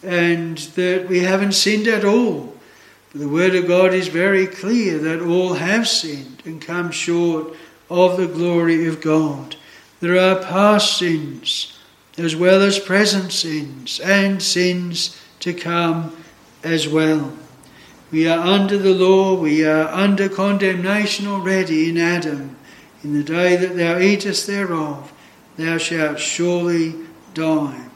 and 0.02 0.59
that 0.59 1.09
we 1.09 1.21
haven't 1.21 1.52
sinned 1.52 1.87
at 1.87 2.05
all. 2.05 2.55
But 3.12 3.21
The 3.21 3.28
Word 3.28 3.55
of 3.55 3.69
God 3.69 3.95
is 3.95 4.09
very 4.09 4.47
clear 4.47 4.99
that 4.99 5.23
all 5.23 5.55
have 5.55 5.87
sinned 5.87 6.43
and 6.45 6.61
come 6.61 6.90
short 6.90 7.55
of 7.88 8.16
the 8.16 8.26
glory 8.26 8.87
of 8.87 9.00
God. 9.00 9.57
There 10.00 10.19
are 10.19 10.43
past 10.43 10.99
sins 10.99 11.78
as 12.19 12.35
well 12.35 12.62
as 12.62 12.78
present 12.78 13.33
sins 13.33 14.00
and 14.00 14.43
sins 14.43 15.21
to 15.40 15.55
come 15.55 16.16
as 16.64 16.88
well. 16.88 17.33
We 18.16 18.26
are 18.28 18.38
under 18.38 18.78
the 18.78 18.94
law, 18.94 19.35
we 19.35 19.66
are 19.66 19.88
under 19.88 20.30
condemnation 20.30 21.26
already 21.26 21.90
in 21.90 21.99
Adam. 21.99 22.56
In 23.04 23.12
the 23.12 23.23
day 23.23 23.56
that 23.56 23.76
thou 23.76 23.99
eatest 23.99 24.46
thereof, 24.46 25.12
thou 25.58 25.76
shalt 25.76 26.18
surely 26.18 26.94
die. 27.35 27.88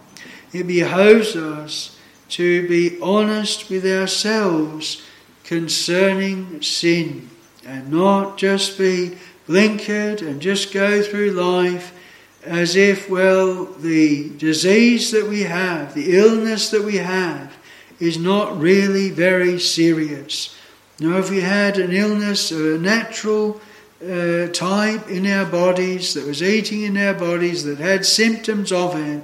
It 0.53 0.67
behoves 0.67 1.37
us 1.37 1.99
to 2.37 2.69
be 2.69 3.01
honest 3.01 3.71
with 3.71 3.87
ourselves 3.87 5.01
concerning 5.43 6.61
sin 6.61 7.31
and 7.65 7.91
not 7.91 8.37
just 8.37 8.77
be 8.77 9.17
blinkered 9.49 10.21
and 10.21 10.43
just 10.43 10.71
go 10.71 11.01
through 11.03 11.31
life 11.31 11.99
as 12.45 12.77
if, 12.77 13.09
well, 13.09 13.65
the 13.65 14.29
disease 14.37 15.13
that 15.13 15.27
we 15.27 15.45
have, 15.45 15.95
the 15.95 16.15
illness 16.15 16.69
that 16.73 16.85
we 16.85 16.99
have, 16.99 17.57
is 18.01 18.19
not 18.19 18.59
really 18.59 19.11
very 19.11 19.61
serious. 19.61 20.57
Now, 20.99 21.19
if 21.19 21.31
we 21.31 21.41
had 21.41 21.79
an 21.79 21.93
illness 21.93 22.51
of 22.51 22.61
a 22.61 22.79
natural 22.79 23.61
uh, 24.03 24.49
type 24.49 25.09
in 25.09 25.27
our 25.27 25.45
bodies 25.45 26.15
that 26.15 26.27
was 26.27 26.43
eating 26.43 26.83
in 26.83 26.97
our 26.97 27.15
bodies 27.15 27.65
that 27.65 27.79
had 27.79 28.05
symptoms 28.05 28.73
of 28.73 28.97
it, 28.97 29.23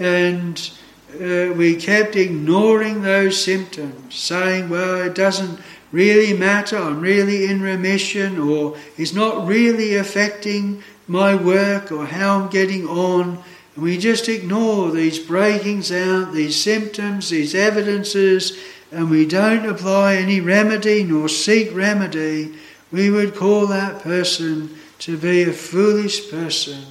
and 0.00 0.70
uh, 1.14 1.52
we 1.54 1.76
kept 1.76 2.16
ignoring 2.16 3.02
those 3.02 3.42
symptoms, 3.42 4.14
saying, 4.14 4.68
well, 4.68 5.02
it 5.02 5.14
doesn't 5.14 5.60
really 5.92 6.32
matter, 6.36 6.76
I'm 6.76 7.00
really 7.00 7.46
in 7.46 7.60
remission, 7.60 8.38
or 8.38 8.76
it's 8.96 9.12
not 9.12 9.46
really 9.46 9.96
affecting 9.96 10.82
my 11.06 11.34
work 11.34 11.92
or 11.92 12.06
how 12.06 12.40
I'm 12.40 12.50
getting 12.50 12.86
on. 12.88 13.42
And 13.74 13.84
we 13.84 13.98
just 13.98 14.28
ignore 14.28 14.90
these 14.90 15.18
breakings 15.18 15.90
out, 15.90 16.32
these 16.32 16.60
symptoms, 16.60 17.30
these 17.30 17.54
evidences, 17.54 18.58
and 18.90 19.10
we 19.10 19.26
don't 19.26 19.66
apply 19.66 20.16
any 20.16 20.40
remedy 20.40 21.02
nor 21.02 21.28
seek 21.28 21.74
remedy. 21.74 22.54
We 22.90 23.10
would 23.10 23.34
call 23.34 23.66
that 23.68 24.02
person 24.02 24.76
to 25.00 25.16
be 25.16 25.42
a 25.42 25.52
foolish 25.52 26.30
person. 26.30 26.84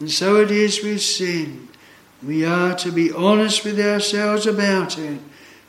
And 0.00 0.10
so 0.10 0.36
it 0.42 0.50
is 0.50 0.82
with 0.82 1.00
sin. 1.00 1.68
We 2.22 2.44
are 2.44 2.74
to 2.76 2.90
be 2.90 3.12
honest 3.12 3.64
with 3.64 3.78
ourselves 3.78 4.46
about 4.46 4.98
it, 4.98 5.20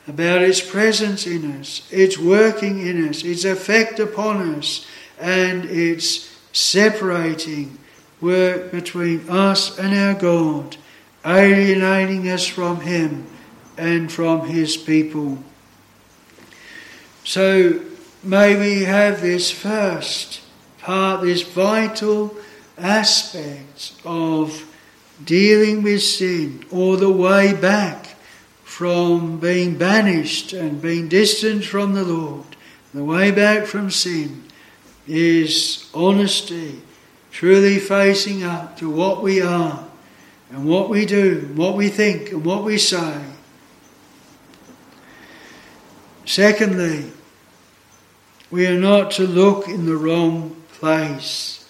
about 0.08 0.42
its 0.42 0.60
presence 0.60 1.26
in 1.26 1.60
us, 1.60 1.86
its 1.92 2.18
working 2.18 2.84
in 2.84 3.08
us, 3.08 3.22
its 3.22 3.44
effect 3.44 4.00
upon 4.00 4.56
us, 4.56 4.86
and 5.20 5.64
its 5.66 6.34
separating 6.52 7.77
work 8.20 8.70
between 8.70 9.28
us 9.28 9.78
and 9.78 9.94
our 9.94 10.14
God, 10.14 10.76
alienating 11.24 12.28
us 12.28 12.46
from 12.46 12.80
Him 12.80 13.26
and 13.76 14.10
from 14.10 14.48
His 14.48 14.76
people. 14.76 15.38
So 17.24 17.80
may 18.22 18.58
we 18.58 18.84
have 18.84 19.20
this 19.20 19.50
first 19.50 20.40
part, 20.78 21.22
this 21.22 21.42
vital 21.42 22.36
aspect 22.76 23.94
of 24.04 24.64
dealing 25.24 25.82
with 25.82 26.02
sin, 26.02 26.64
or 26.70 26.96
the 26.96 27.10
way 27.10 27.52
back 27.52 28.16
from 28.64 29.40
being 29.40 29.76
banished 29.76 30.52
and 30.52 30.80
being 30.80 31.08
distant 31.08 31.64
from 31.64 31.94
the 31.94 32.04
Lord. 32.04 32.44
The 32.94 33.04
way 33.04 33.30
back 33.30 33.66
from 33.66 33.90
sin 33.90 34.44
is 35.06 35.90
honesty, 35.92 36.80
truly 37.38 37.78
facing 37.78 38.42
up 38.42 38.76
to 38.76 38.90
what 38.90 39.22
we 39.22 39.40
are 39.40 39.86
and 40.50 40.64
what 40.64 40.88
we 40.88 41.06
do, 41.06 41.48
what 41.54 41.76
we 41.76 41.88
think, 41.88 42.32
and 42.32 42.44
what 42.44 42.64
we 42.64 42.76
say. 42.76 43.22
Secondly, 46.24 47.12
we 48.50 48.66
are 48.66 48.76
not 48.76 49.12
to 49.12 49.24
look 49.24 49.68
in 49.68 49.86
the 49.86 49.94
wrong 49.94 50.60
place. 50.80 51.64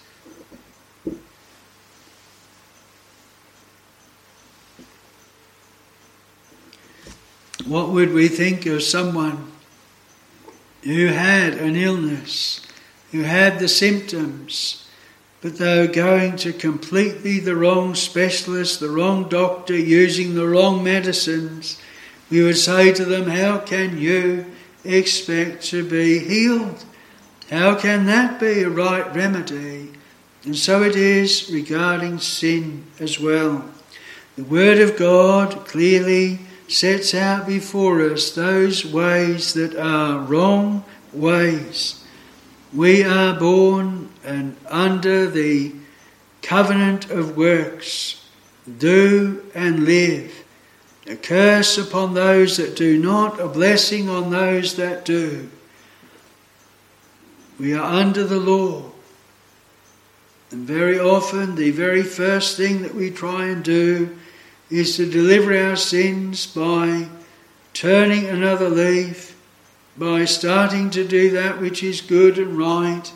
What 7.67 7.89
would 7.89 8.11
we 8.11 8.27
think 8.27 8.65
of 8.65 8.81
someone 8.81 9.51
who 10.81 11.05
had 11.05 11.53
an 11.53 11.75
illness, 11.75 12.65
who 13.11 13.21
had 13.21 13.59
the 13.59 13.67
symptoms, 13.67 14.88
but 15.41 15.57
they 15.57 15.79
were 15.79 15.93
going 15.93 16.35
to 16.37 16.51
completely 16.51 17.39
the 17.39 17.55
wrong 17.55 17.95
specialist, 17.95 18.79
the 18.79 18.89
wrong 18.89 19.29
doctor, 19.29 19.77
using 19.77 20.35
the 20.35 20.47
wrong 20.47 20.83
medicines? 20.83 21.79
We 22.29 22.43
would 22.43 22.57
say 22.57 22.93
to 22.93 23.05
them, 23.05 23.29
How 23.29 23.59
can 23.59 23.97
you 23.97 24.45
expect 24.83 25.63
to 25.65 25.87
be 25.87 26.19
healed? 26.19 26.83
How 27.49 27.75
can 27.75 28.05
that 28.05 28.39
be 28.39 28.61
a 28.63 28.69
right 28.69 29.13
remedy? 29.15 29.91
And 30.43 30.55
so 30.55 30.83
it 30.83 30.95
is 30.95 31.49
regarding 31.51 32.19
sin 32.19 32.85
as 32.99 33.19
well. 33.19 33.65
The 34.35 34.43
Word 34.43 34.79
of 34.79 34.97
God 34.97 35.65
clearly 35.65 36.39
sets 36.67 37.13
out 37.15 37.47
before 37.47 38.01
us 38.01 38.31
those 38.31 38.85
ways 38.85 39.53
that 39.53 39.75
are 39.75 40.19
wrong 40.19 40.85
ways. 41.11 42.03
We 42.73 43.03
are 43.03 43.37
born 43.37 44.08
and 44.23 44.55
under 44.67 45.29
the 45.29 45.73
covenant 46.41 47.09
of 47.09 47.37
works. 47.37 48.25
Do 48.77 49.43
and 49.55 49.85
live. 49.85 50.43
A 51.07 51.15
curse 51.15 51.77
upon 51.77 52.13
those 52.13 52.57
that 52.57 52.75
do 52.75 52.97
not, 52.97 53.39
a 53.39 53.47
blessing 53.47 54.09
on 54.09 54.29
those 54.29 54.75
that 54.75 55.05
do. 55.05 55.49
We 57.59 57.73
are 57.73 57.83
under 57.83 58.23
the 58.23 58.39
law. 58.39 58.91
And 60.51 60.67
very 60.67 60.99
often, 60.99 61.55
the 61.55 61.71
very 61.71 62.03
first 62.03 62.57
thing 62.57 62.81
that 62.83 62.95
we 62.95 63.11
try 63.11 63.47
and 63.47 63.63
do 63.63 64.17
is 64.69 64.97
to 64.97 65.09
deliver 65.09 65.55
our 65.55 65.75
sins 65.75 66.45
by 66.45 67.07
turning 67.73 68.25
another 68.25 68.69
leaf, 68.69 69.35
by 69.97 70.25
starting 70.25 70.89
to 70.91 71.07
do 71.07 71.31
that 71.31 71.59
which 71.59 71.83
is 71.83 72.01
good 72.01 72.37
and 72.37 72.57
right. 72.57 73.11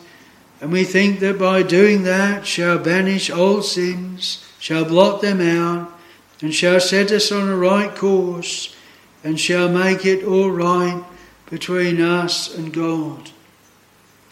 And 0.64 0.72
we 0.72 0.84
think 0.84 1.20
that 1.20 1.38
by 1.38 1.62
doing 1.62 2.04
that 2.04 2.46
shall 2.46 2.78
banish 2.78 3.28
old 3.28 3.66
sins, 3.66 4.42
shall 4.58 4.86
blot 4.86 5.20
them 5.20 5.42
out, 5.42 5.92
and 6.40 6.54
shall 6.54 6.80
set 6.80 7.12
us 7.12 7.30
on 7.30 7.50
a 7.50 7.54
right 7.54 7.94
course, 7.94 8.74
and 9.22 9.38
shall 9.38 9.68
make 9.68 10.06
it 10.06 10.24
all 10.24 10.50
right 10.50 11.04
between 11.50 12.00
us 12.00 12.56
and 12.56 12.72
God. 12.72 13.32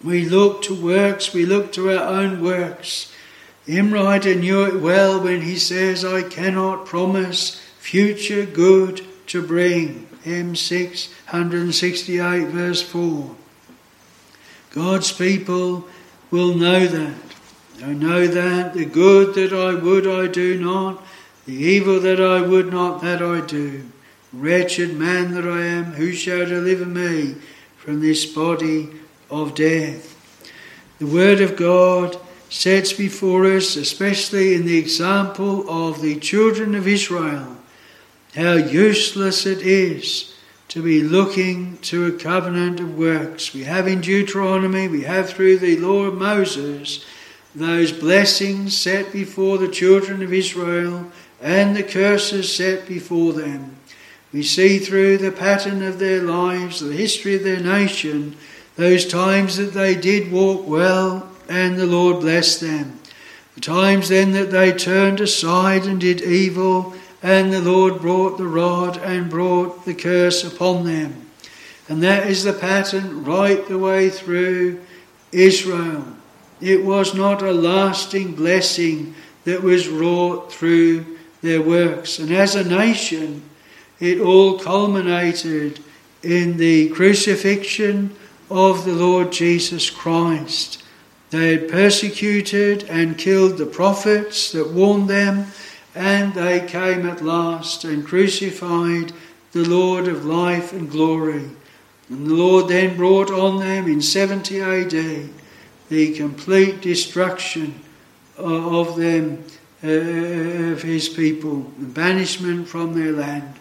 We 0.02 0.24
look 0.24 0.62
to 0.62 0.74
works, 0.74 1.34
we 1.34 1.44
look 1.44 1.70
to 1.74 1.90
our 1.90 2.02
own 2.02 2.42
works 2.42 3.12
hymn 3.66 3.92
writer 3.92 4.34
knew 4.34 4.64
it 4.64 4.80
well 4.80 5.22
when 5.22 5.42
he 5.42 5.58
says, 5.58 6.02
I 6.02 6.22
cannot 6.22 6.86
promise 6.86 7.60
future 7.78 8.46
good 8.46 9.04
to 9.28 9.46
bring. 9.46 10.08
M 10.24 10.56
668, 10.56 12.46
verse 12.46 12.80
4. 12.80 13.36
God's 14.70 15.12
people 15.12 15.86
will 16.32 16.54
know 16.54 16.86
that. 16.86 17.14
I 17.84 17.92
know 17.92 18.26
that 18.26 18.72
the 18.72 18.86
good 18.86 19.34
that 19.34 19.52
I 19.52 19.74
would 19.74 20.06
I 20.06 20.26
do 20.26 20.58
not, 20.58 21.04
the 21.46 21.52
evil 21.52 22.00
that 22.00 22.20
I 22.20 22.40
would 22.40 22.72
not 22.72 23.02
that 23.02 23.22
I 23.22 23.42
do. 23.42 23.84
Wretched 24.32 24.96
man 24.96 25.34
that 25.34 25.46
I 25.46 25.60
am, 25.60 25.84
who 25.84 26.12
shall 26.12 26.46
deliver 26.46 26.86
me 26.86 27.34
from 27.76 28.00
this 28.00 28.24
body 28.24 28.88
of 29.30 29.54
death? 29.54 30.08
The 30.98 31.06
Word 31.06 31.42
of 31.42 31.54
God 31.54 32.16
sets 32.48 32.94
before 32.94 33.44
us, 33.44 33.76
especially 33.76 34.54
in 34.54 34.64
the 34.64 34.78
example 34.78 35.68
of 35.68 36.00
the 36.00 36.18
children 36.18 36.74
of 36.74 36.88
Israel, 36.88 37.58
how 38.34 38.54
useless 38.54 39.44
it 39.44 39.60
is 39.60 40.31
to 40.72 40.82
be 40.82 41.02
looking 41.02 41.76
to 41.82 42.06
a 42.06 42.12
covenant 42.12 42.80
of 42.80 42.96
works. 42.96 43.52
We 43.52 43.64
have 43.64 43.86
in 43.86 44.00
Deuteronomy, 44.00 44.88
we 44.88 45.02
have 45.02 45.28
through 45.28 45.58
the 45.58 45.76
law 45.76 46.04
of 46.04 46.14
Moses, 46.14 47.04
those 47.54 47.92
blessings 47.92 48.74
set 48.74 49.12
before 49.12 49.58
the 49.58 49.68
children 49.68 50.22
of 50.22 50.32
Israel 50.32 51.12
and 51.42 51.76
the 51.76 51.82
curses 51.82 52.56
set 52.56 52.88
before 52.88 53.34
them. 53.34 53.76
We 54.32 54.42
see 54.42 54.78
through 54.78 55.18
the 55.18 55.30
pattern 55.30 55.82
of 55.82 55.98
their 55.98 56.22
lives, 56.22 56.80
the 56.80 56.94
history 56.94 57.36
of 57.36 57.44
their 57.44 57.60
nation, 57.60 58.34
those 58.76 59.04
times 59.04 59.58
that 59.58 59.74
they 59.74 59.94
did 59.94 60.32
walk 60.32 60.66
well 60.66 61.30
and 61.50 61.76
the 61.76 61.84
Lord 61.84 62.20
blessed 62.20 62.62
them. 62.62 62.98
The 63.56 63.60
times 63.60 64.08
then 64.08 64.32
that 64.32 64.50
they 64.50 64.72
turned 64.72 65.20
aside 65.20 65.84
and 65.84 66.00
did 66.00 66.22
evil, 66.22 66.94
and 67.22 67.52
the 67.52 67.60
Lord 67.60 68.00
brought 68.00 68.38
the 68.38 68.46
rod 68.46 68.96
and 68.98 69.30
brought 69.30 69.84
the 69.84 69.94
curse 69.94 70.44
upon 70.44 70.84
them. 70.84 71.30
And 71.88 72.02
that 72.02 72.26
is 72.26 72.44
the 72.44 72.52
pattern 72.52 73.24
right 73.24 73.66
the 73.66 73.78
way 73.78 74.10
through 74.10 74.80
Israel. 75.30 76.04
It 76.60 76.84
was 76.84 77.14
not 77.14 77.42
a 77.42 77.52
lasting 77.52 78.34
blessing 78.34 79.14
that 79.44 79.62
was 79.62 79.88
wrought 79.88 80.52
through 80.52 81.18
their 81.42 81.62
works. 81.62 82.18
And 82.18 82.32
as 82.32 82.54
a 82.54 82.64
nation, 82.64 83.42
it 83.98 84.20
all 84.20 84.58
culminated 84.58 85.80
in 86.22 86.56
the 86.56 86.88
crucifixion 86.90 88.14
of 88.50 88.84
the 88.84 88.92
Lord 88.92 89.32
Jesus 89.32 89.90
Christ. 89.90 90.82
They 91.30 91.52
had 91.56 91.68
persecuted 91.68 92.84
and 92.84 93.18
killed 93.18 93.58
the 93.58 93.66
prophets 93.66 94.52
that 94.52 94.70
warned 94.70 95.08
them, 95.08 95.46
and 95.94 96.34
they 96.34 96.66
came 96.66 97.06
at 97.06 97.22
last 97.22 97.84
and 97.84 98.06
crucified 98.06 99.12
the 99.52 99.68
Lord 99.68 100.08
of 100.08 100.24
life 100.24 100.72
and 100.72 100.90
glory. 100.90 101.50
And 102.08 102.26
the 102.26 102.34
Lord 102.34 102.68
then 102.68 102.96
brought 102.96 103.30
on 103.30 103.60
them 103.60 103.86
in 103.86 104.00
70 104.00 104.60
AD 104.60 105.30
the 105.88 106.14
complete 106.14 106.80
destruction 106.80 107.80
of 108.38 108.96
them, 108.96 109.44
uh, 109.84 109.88
of 110.72 110.82
his 110.82 111.08
people, 111.08 111.70
banishment 111.76 112.66
from 112.66 112.94
their 112.94 113.12
land. 113.12 113.54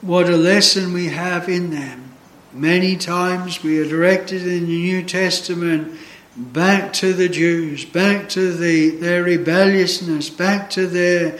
What 0.00 0.28
a 0.28 0.36
lesson 0.36 0.92
we 0.92 1.08
have 1.08 1.48
in 1.48 1.70
them 1.70 2.10
Many 2.52 2.96
times 2.96 3.62
we 3.62 3.78
are 3.78 3.88
directed 3.88 4.42
in 4.42 4.66
the 4.66 4.76
New 4.76 5.04
Testament 5.04 5.96
back 6.40 6.92
to 6.94 7.12
the 7.12 7.28
Jews, 7.28 7.84
back 7.84 8.28
to 8.30 8.52
the, 8.52 8.90
their 8.90 9.22
rebelliousness, 9.22 10.30
back 10.30 10.70
to 10.70 10.86
their 10.86 11.38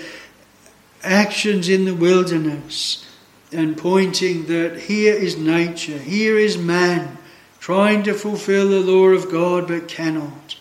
actions 1.03 1.69
in 1.69 1.87
the 1.87 1.95
wilderness, 1.95 3.07
and 3.53 3.77
pointing 3.77 4.47
that 4.47 4.79
here 4.79 5.15
is 5.15 5.37
nature, 5.37 5.99
here 5.99 6.37
is 6.37 6.59
man 6.59 7.19
trying 7.59 8.03
to 8.03 8.15
fulfill 8.15 8.69
the 8.69 8.81
law 8.81 9.09
of 9.09 9.31
God 9.31 9.69
but 9.69 9.89
cannot. 9.89 10.57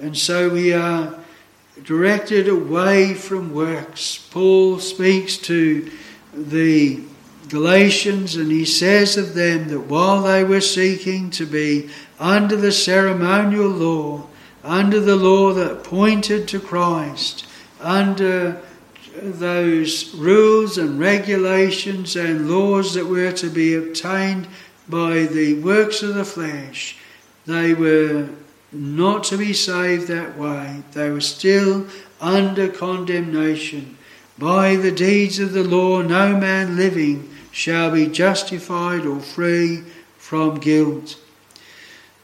And 0.00 0.16
so 0.16 0.50
we 0.50 0.72
are 0.72 1.18
directed 1.82 2.48
away 2.48 3.14
from 3.14 3.52
works. 3.52 4.18
Paul 4.30 4.78
speaks 4.78 5.36
to 5.38 5.90
the 6.34 7.02
Galatians, 7.48 8.36
and 8.36 8.50
he 8.50 8.64
says 8.64 9.16
of 9.16 9.34
them 9.34 9.68
that 9.68 9.80
while 9.80 10.22
they 10.22 10.44
were 10.44 10.60
seeking 10.60 11.30
to 11.30 11.46
be 11.46 11.88
under 12.18 12.56
the 12.56 12.72
ceremonial 12.72 13.68
law, 13.68 14.26
under 14.64 15.00
the 15.00 15.16
law 15.16 15.52
that 15.52 15.84
pointed 15.84 16.48
to 16.48 16.60
Christ, 16.60 17.46
under 17.80 18.60
those 19.22 20.14
rules 20.14 20.78
and 20.78 20.98
regulations 20.98 22.16
and 22.16 22.50
laws 22.50 22.94
that 22.94 23.06
were 23.06 23.32
to 23.32 23.50
be 23.50 23.74
obtained 23.74 24.46
by 24.88 25.24
the 25.24 25.54
works 25.62 26.02
of 26.02 26.14
the 26.14 26.24
flesh, 26.24 26.96
they 27.46 27.74
were 27.74 28.28
not 28.72 29.24
to 29.24 29.36
be 29.36 29.52
saved 29.52 30.08
that 30.08 30.36
way. 30.36 30.82
They 30.92 31.10
were 31.10 31.20
still 31.20 31.86
under 32.20 32.68
condemnation. 32.68 33.96
By 34.38 34.76
the 34.76 34.92
deeds 34.92 35.38
of 35.38 35.52
the 35.52 35.64
law, 35.64 36.02
no 36.02 36.36
man 36.36 36.76
living 36.76 37.30
shall 37.50 37.90
be 37.90 38.06
justified 38.06 39.06
or 39.06 39.20
free 39.20 39.82
from 40.16 40.60
guilt. 40.60 41.16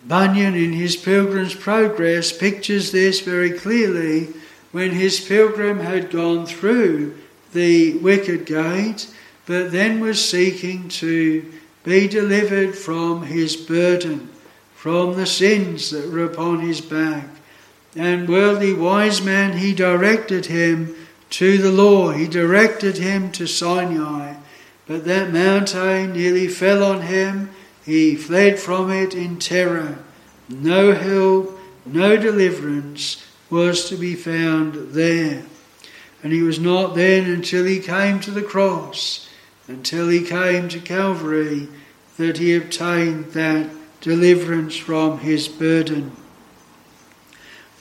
Bunyan, 0.06 0.54
in 0.54 0.72
his 0.72 0.96
Pilgrim's 0.96 1.54
Progress, 1.54 2.36
pictures 2.36 2.92
this 2.92 3.20
very 3.20 3.50
clearly 3.50 4.28
when 4.72 4.90
his 4.90 5.20
pilgrim 5.20 5.78
had 5.78 6.10
gone 6.10 6.46
through 6.46 7.16
the 7.52 7.94
wicket 7.98 8.44
gate, 8.44 9.08
but 9.46 9.70
then 9.70 10.00
was 10.00 10.22
seeking 10.22 10.88
to 10.88 11.44
be 11.84 12.08
delivered 12.08 12.74
from 12.74 13.22
his 13.22 13.56
burden, 13.56 14.28
from 14.74 15.14
the 15.14 15.26
sins 15.26 15.90
that 15.90 16.10
were 16.10 16.24
upon 16.24 16.60
his 16.60 16.80
back. 16.80 17.28
And 17.94 18.28
Worldly 18.28 18.74
Wiseman, 18.74 19.58
he 19.58 19.72
directed 19.72 20.46
him 20.46 20.94
to 21.30 21.58
the 21.58 21.70
law, 21.70 22.10
he 22.10 22.26
directed 22.26 22.98
him 22.98 23.30
to 23.32 23.46
Sinai. 23.46 24.34
But 24.86 25.04
that 25.04 25.32
mountain 25.32 26.12
nearly 26.12 26.48
fell 26.48 26.82
on 26.82 27.02
him, 27.02 27.50
he 27.84 28.16
fled 28.16 28.58
from 28.58 28.90
it 28.90 29.14
in 29.14 29.38
terror. 29.38 29.98
No 30.48 30.92
help, 30.92 31.58
no 31.84 32.16
deliverance 32.16 33.24
was 33.50 33.88
to 33.88 33.96
be 33.96 34.14
found 34.14 34.92
there. 34.92 35.44
And 36.22 36.32
he 36.32 36.42
was 36.42 36.58
not 36.58 36.94
then 36.94 37.30
until 37.30 37.64
he 37.64 37.80
came 37.80 38.20
to 38.20 38.30
the 38.30 38.42
cross, 38.42 39.28
until 39.68 40.08
he 40.08 40.22
came 40.22 40.68
to 40.70 40.80
Calvary, 40.80 41.68
that 42.16 42.38
he 42.38 42.54
obtained 42.54 43.32
that 43.32 43.70
deliverance 44.00 44.76
from 44.76 45.18
his 45.18 45.48
burden. 45.48 46.12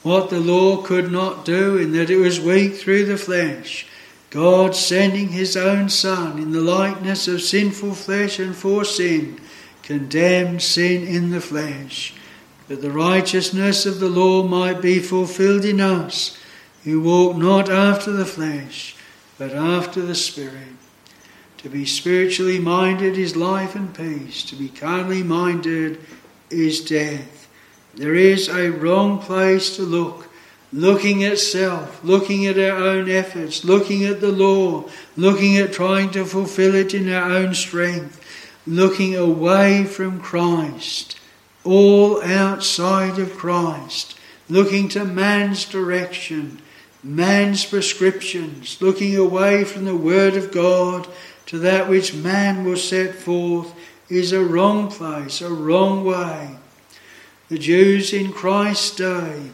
What 0.02 0.28
the 0.28 0.40
law 0.40 0.82
could 0.82 1.10
not 1.10 1.46
do, 1.46 1.78
in 1.78 1.92
that 1.92 2.10
it 2.10 2.18
was 2.18 2.38
weak 2.38 2.74
through 2.74 3.06
the 3.06 3.16
flesh, 3.16 3.86
God 4.28 4.74
sending 4.74 5.28
his 5.28 5.56
own 5.56 5.88
Son 5.88 6.38
in 6.38 6.52
the 6.52 6.60
likeness 6.60 7.26
of 7.28 7.40
sinful 7.40 7.94
flesh 7.94 8.38
and 8.38 8.54
for 8.54 8.84
sin, 8.84 9.40
condemned 9.84 10.62
sin 10.62 11.06
in 11.06 11.30
the 11.30 11.40
flesh, 11.40 12.14
that 12.68 12.80
the 12.80 12.90
righteousness 12.90 13.84
of 13.84 14.00
the 14.00 14.08
law 14.08 14.42
might 14.42 14.80
be 14.80 14.98
fulfilled 14.98 15.64
in 15.64 15.80
us, 15.80 16.38
who 16.84 17.00
walk 17.00 17.36
not 17.36 17.68
after 17.68 18.10
the 18.10 18.24
flesh, 18.24 18.96
but 19.38 19.52
after 19.52 20.00
the 20.00 20.14
Spirit. 20.14 20.74
To 21.58 21.68
be 21.68 21.84
spiritually 21.84 22.58
minded 22.58 23.18
is 23.18 23.36
life 23.36 23.74
and 23.74 23.94
peace, 23.94 24.42
to 24.44 24.56
be 24.56 24.68
carnally 24.68 25.22
minded 25.22 26.00
is 26.50 26.80
death. 26.80 27.48
There 27.94 28.14
is 28.14 28.48
a 28.48 28.70
wrong 28.70 29.18
place 29.18 29.76
to 29.76 29.82
look, 29.82 30.28
looking 30.72 31.24
at 31.24 31.38
self, 31.38 32.02
looking 32.02 32.46
at 32.46 32.58
our 32.58 32.76
own 32.76 33.10
efforts, 33.10 33.64
looking 33.64 34.04
at 34.04 34.20
the 34.20 34.32
law, 34.32 34.88
looking 35.16 35.58
at 35.58 35.72
trying 35.72 36.10
to 36.10 36.24
fulfill 36.24 36.74
it 36.74 36.94
in 36.94 37.12
our 37.12 37.30
own 37.30 37.54
strength, 37.54 38.20
looking 38.66 39.14
away 39.14 39.84
from 39.84 40.20
Christ, 40.20 41.18
all 41.64 42.22
outside 42.22 43.18
of 43.18 43.36
Christ, 43.36 44.18
looking 44.48 44.88
to 44.90 45.04
man's 45.04 45.64
direction, 45.64 46.60
man's 47.02 47.64
prescriptions, 47.64 48.80
looking 48.80 49.16
away 49.16 49.64
from 49.64 49.84
the 49.84 49.96
Word 49.96 50.36
of 50.36 50.52
God 50.52 51.08
to 51.46 51.58
that 51.58 51.88
which 51.88 52.14
man 52.14 52.64
will 52.64 52.76
set 52.76 53.14
forth 53.14 53.74
is 54.08 54.32
a 54.32 54.44
wrong 54.44 54.90
place, 54.90 55.40
a 55.40 55.50
wrong 55.50 56.04
way. 56.04 56.56
The 57.48 57.58
Jews 57.58 58.12
in 58.12 58.32
Christ's 58.32 58.96
day 58.96 59.50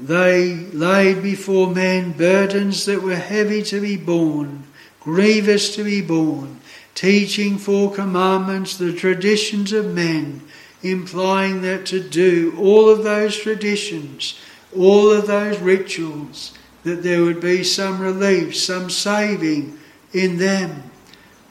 they 0.00 0.54
laid 0.72 1.22
before 1.22 1.72
men 1.72 2.12
burdens 2.12 2.86
that 2.86 3.02
were 3.02 3.16
heavy 3.16 3.62
to 3.64 3.80
be 3.80 3.98
borne, 3.98 4.64
grievous 4.98 5.74
to 5.76 5.84
be 5.84 6.00
borne, 6.00 6.60
teaching 7.00 7.56
for 7.56 7.90
commandments 7.90 8.76
the 8.76 8.92
traditions 8.92 9.72
of 9.72 9.86
men, 9.86 10.38
implying 10.82 11.62
that 11.62 11.86
to 11.86 11.98
do 11.98 12.54
all 12.58 12.90
of 12.90 13.02
those 13.02 13.38
traditions, 13.38 14.38
all 14.76 15.10
of 15.10 15.26
those 15.26 15.58
rituals, 15.60 16.52
that 16.82 17.02
there 17.02 17.22
would 17.24 17.40
be 17.40 17.64
some 17.64 17.98
relief, 18.02 18.54
some 18.54 18.90
saving 18.90 19.78
in 20.12 20.36
them. 20.36 20.82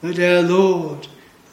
But 0.00 0.20
our 0.20 0.40
Lord, 0.40 1.08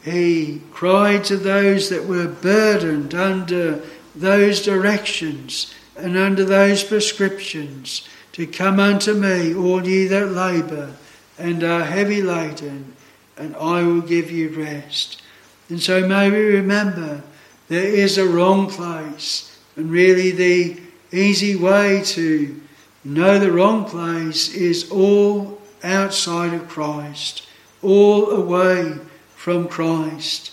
He 0.06 0.62
cried 0.72 1.24
to 1.24 1.36
those 1.38 1.90
that 1.90 2.06
were 2.06 2.28
burdened 2.28 3.16
under 3.16 3.82
those 4.16 4.64
directions 4.64 5.74
and 5.96 6.16
under 6.16 6.46
those 6.46 6.84
prescriptions 6.84 8.08
to 8.34 8.46
come 8.46 8.80
unto 8.80 9.16
me, 9.16 9.56
all 9.56 9.88
ye 9.88 10.06
that 10.06 10.34
labour 10.34 10.94
and 11.40 11.64
are 11.64 11.86
heavy 11.86 12.22
laden, 12.22 12.94
and 13.38 13.56
I 13.56 13.84
will 13.84 14.02
give 14.02 14.32
you 14.32 14.50
rest. 14.50 15.22
And 15.70 15.82
so 15.82 16.08
may 16.08 16.30
we 16.30 16.40
remember 16.40 17.24
there 17.68 17.86
is 17.86 18.18
a 18.18 18.28
wrong 18.28 18.70
place, 18.70 19.60
and 19.76 19.92
really 19.92 20.32
the 20.32 20.80
easy 21.12 21.56
way 21.56 22.02
to 22.04 22.60
know 23.04 23.40
the 23.40 23.52
wrong 23.52 23.86
place 23.86 24.54
is 24.54 24.90
all 24.90 25.62
outside 25.84 26.54
of 26.54 26.68
Christ, 26.68 27.48
all 27.82 28.32
away 28.32 28.96
from 29.36 29.68
Christ. 29.68 30.52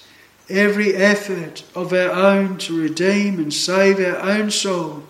Every 0.49 0.95
effort 0.95 1.65
of 1.75 1.93
our 1.93 2.11
own 2.11 2.59
to 2.59 2.81
redeem 2.81 3.39
and 3.39 3.53
save 3.53 3.99
our 3.99 4.19
own 4.19 4.51
soul 4.51 5.05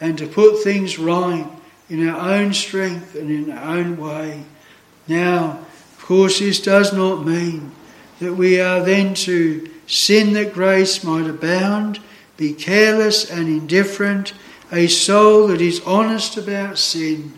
and 0.00 0.16
to 0.18 0.26
put 0.26 0.62
things 0.62 0.98
right 0.98 1.46
in 1.88 2.08
our 2.08 2.34
own 2.34 2.52
strength 2.52 3.14
and 3.14 3.30
in 3.30 3.50
our 3.50 3.76
own 3.78 3.96
way. 3.96 4.44
Now, 5.08 5.65
course, 6.06 6.38
this 6.38 6.60
does 6.60 6.92
not 6.92 7.26
mean 7.26 7.72
that 8.20 8.34
we 8.34 8.60
are 8.60 8.82
then 8.82 9.12
to 9.12 9.68
sin 9.86 10.32
that 10.34 10.54
grace 10.54 11.02
might 11.04 11.28
abound, 11.28 12.00
be 12.36 12.52
careless 12.52 13.28
and 13.30 13.48
indifferent. 13.48 14.32
A 14.72 14.86
soul 14.86 15.48
that 15.48 15.60
is 15.60 15.80
honest 15.80 16.36
about 16.36 16.78
sin 16.78 17.34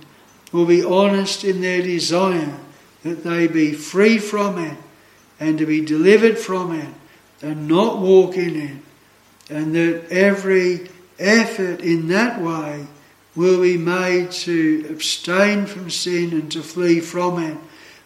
will 0.52 0.66
be 0.66 0.84
honest 0.84 1.44
in 1.44 1.60
their 1.60 1.82
desire 1.82 2.58
that 3.02 3.24
they 3.24 3.46
be 3.46 3.72
free 3.72 4.18
from 4.18 4.58
it 4.58 4.76
and 5.40 5.58
to 5.58 5.66
be 5.66 5.84
delivered 5.84 6.38
from 6.38 6.72
it 6.72 6.88
and 7.42 7.68
not 7.68 7.98
walk 7.98 8.36
in 8.36 8.56
it, 8.56 8.76
and 9.50 9.74
that 9.74 10.10
every 10.10 10.88
effort 11.18 11.80
in 11.80 12.08
that 12.08 12.40
way 12.40 12.86
will 13.36 13.62
be 13.62 13.76
made 13.76 14.30
to 14.32 14.86
abstain 14.90 15.64
from 15.64 15.88
sin 15.88 16.32
and 16.32 16.50
to 16.50 16.62
flee 16.62 16.98
from 16.98 17.42
it, 17.42 17.56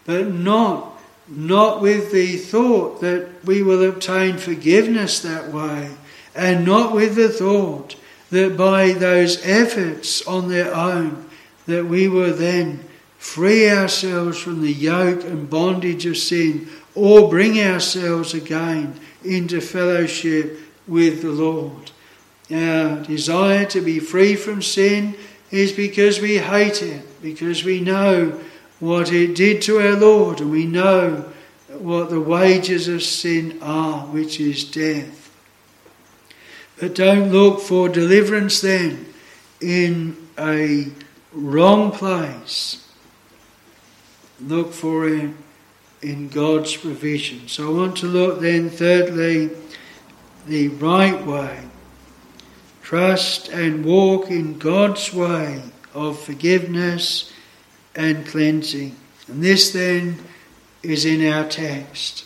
but 0.05 0.27
not 0.29 0.89
not 1.29 1.81
with 1.81 2.13
the 2.13 2.37
thought 2.37 3.01
that 3.01 3.29
we 3.45 3.63
will 3.63 3.89
obtain 3.89 4.37
forgiveness 4.37 5.21
that 5.21 5.49
way, 5.49 5.91
and 6.35 6.65
not 6.65 6.95
with 6.95 7.15
the 7.15 7.29
thought 7.29 7.95
that 8.31 8.57
by 8.57 8.93
those 8.93 9.45
efforts 9.45 10.27
on 10.27 10.49
their 10.49 10.75
own 10.75 11.29
that 11.67 11.87
we 11.87 12.09
will 12.09 12.35
then 12.35 12.85
free 13.19 13.71
ourselves 13.71 14.39
from 14.39 14.63
the 14.63 14.73
yoke 14.73 15.23
and 15.25 15.49
bondage 15.49 16.07
of 16.07 16.17
sin 16.17 16.69
or 16.95 17.31
bring 17.31 17.59
ourselves 17.61 18.35
again 18.35 18.99
into 19.25 19.61
fellowship 19.61 20.59
with 20.89 21.23
the 21.23 21.31
Lord. 21.31 21.93
Our 22.51 23.03
desire 23.05 23.65
to 23.67 23.81
be 23.81 24.01
free 24.01 24.35
from 24.35 24.61
sin 24.61 25.15
is 25.51 25.73
because 25.73 26.21
we 26.21 26.39
hate 26.39 26.83
it, 26.83 27.23
because 27.23 27.63
we 27.63 27.81
know 27.81 28.41
what 28.83 29.13
it 29.13 29.37
did 29.37 29.63
to 29.63 29.79
our 29.79 29.95
Lord, 29.95 30.41
and 30.41 30.51
we 30.51 30.67
know 30.67 31.25
what 31.69 32.11
the 32.11 32.21
wages 32.21 32.89
of 32.89 33.01
sin 33.05 33.57
are, 33.63 34.01
which 34.07 34.41
is 34.41 34.65
death. 34.65 35.31
But 36.81 36.97
don't 36.97 37.31
look 37.31 37.61
for 37.61 37.89
deliverance 37.89 38.61
then 38.61 39.07
in 39.61 40.17
a 40.37 40.89
wrong 41.33 41.93
place. 41.93 42.93
Look 44.41 44.73
for 44.73 45.07
it 45.07 45.31
in 46.03 46.29
God's 46.29 46.77
provision. 46.77 47.47
So 47.47 47.69
I 47.69 47.79
want 47.79 47.99
to 47.99 48.09
look 48.09 48.41
then, 48.41 48.69
thirdly, 48.69 49.51
the 50.49 50.67
right 50.69 51.25
way. 51.25 51.61
Trust 52.83 53.49
and 53.51 53.85
walk 53.85 54.29
in 54.29 54.59
God's 54.59 55.15
way 55.15 55.63
of 55.95 56.19
forgiveness 56.19 57.32
and 57.95 58.27
cleansing. 58.27 58.97
And 59.29 59.43
this 59.43 59.73
then 59.73 60.19
is 60.83 61.05
in 61.05 61.27
our 61.31 61.49
text. 61.49 62.25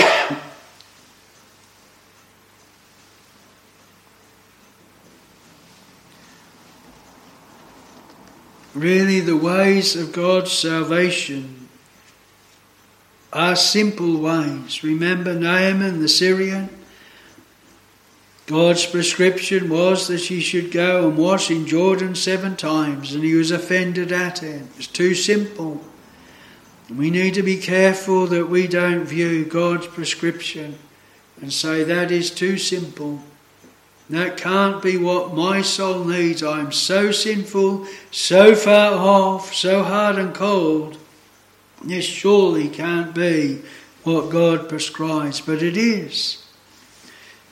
really, 8.74 9.20
the 9.20 9.36
ways 9.36 9.96
of 9.96 10.12
God's 10.12 10.52
salvation 10.52 11.68
are 13.32 13.56
simple 13.56 14.18
ways. 14.18 14.82
Remember 14.82 15.34
Naaman 15.34 16.00
the 16.00 16.08
Syrian? 16.08 16.68
God's 18.46 18.86
prescription 18.86 19.68
was 19.68 20.06
that 20.06 20.20
he 20.20 20.40
should 20.40 20.70
go 20.70 21.08
and 21.08 21.18
wash 21.18 21.50
in 21.50 21.66
Jordan 21.66 22.14
seven 22.14 22.54
times, 22.54 23.12
and 23.12 23.24
he 23.24 23.34
was 23.34 23.50
offended 23.50 24.12
at 24.12 24.42
it. 24.42 24.62
It's 24.76 24.86
too 24.86 25.14
simple. 25.14 25.80
We 26.94 27.10
need 27.10 27.34
to 27.34 27.42
be 27.42 27.56
careful 27.56 28.28
that 28.28 28.48
we 28.48 28.68
don't 28.68 29.04
view 29.04 29.44
God's 29.44 29.88
prescription 29.88 30.78
and 31.40 31.52
say 31.52 31.82
that 31.82 32.12
is 32.12 32.30
too 32.30 32.56
simple. 32.56 33.20
That 34.08 34.36
can't 34.36 34.80
be 34.80 34.96
what 34.96 35.34
my 35.34 35.62
soul 35.62 36.04
needs. 36.04 36.44
I 36.44 36.60
am 36.60 36.70
so 36.70 37.10
sinful, 37.10 37.86
so 38.12 38.54
far 38.54 38.92
off, 38.92 39.52
so 39.52 39.82
hard 39.82 40.16
and 40.16 40.32
cold. 40.32 40.96
This 41.82 42.04
surely 42.04 42.68
can't 42.68 43.12
be 43.12 43.62
what 44.04 44.30
God 44.30 44.68
prescribes, 44.68 45.40
but 45.40 45.62
it 45.62 45.76
is. 45.76 46.45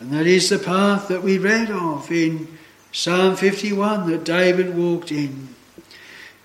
And 0.05 0.13
that 0.13 0.27
is 0.27 0.51
the 0.51 0.59
path 0.59 1.09
that 1.09 1.23
we 1.23 1.39
read 1.39 1.71
of 1.71 2.13
in 2.13 2.47
Psalm 2.93 3.37
51 3.37 4.11
that 4.11 4.23
David 4.23 4.77
walked 4.77 5.11
in. 5.11 5.49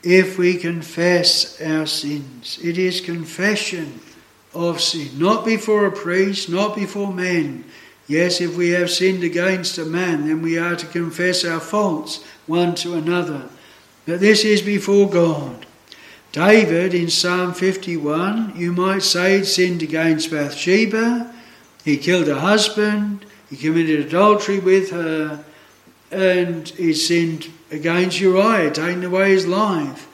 If 0.02 0.38
we 0.38 0.56
confess 0.56 1.62
our 1.62 1.86
sins, 1.86 2.58
it 2.64 2.78
is 2.78 3.02
confession 3.02 4.00
of 4.54 4.80
sin, 4.80 5.20
not 5.20 5.44
before 5.44 5.86
a 5.86 5.92
priest, 5.92 6.48
not 6.48 6.74
before 6.74 7.12
men. 7.12 7.66
Yes, 8.08 8.40
if 8.40 8.56
we 8.56 8.70
have 8.70 8.90
sinned 8.90 9.26
against 9.26 9.78
a 9.78 9.84
man, 9.84 10.30
then 10.30 10.42
we 10.42 10.58
are 10.58 10.78
to 10.78 10.86
confess 10.86 11.44
our 11.44 11.60
faults 11.60 12.24
one 12.48 12.76
to 12.76 12.94
another. 12.94 13.50
But 14.06 14.22
this 14.22 14.46
is 14.46 14.62
before 14.62 15.10
God. 15.10 15.66
David 16.32 16.94
in 16.94 17.10
Psalm 17.10 17.54
51, 17.54 18.54
you 18.56 18.72
might 18.72 19.04
say, 19.04 19.44
sinned 19.44 19.84
against 19.84 20.32
Bathsheba. 20.32 21.36
He 21.84 21.98
killed 21.98 22.28
her 22.28 22.40
husband. 22.40 23.26
He 23.50 23.58
committed 23.58 24.06
adultery 24.06 24.60
with 24.60 24.92
her. 24.92 25.44
And 26.12 26.68
he 26.70 26.94
sinned 26.94 27.52
against 27.72 28.20
Uriah, 28.20 28.72
taking 28.72 29.04
away 29.04 29.32
his 29.32 29.48
life. 29.48 30.08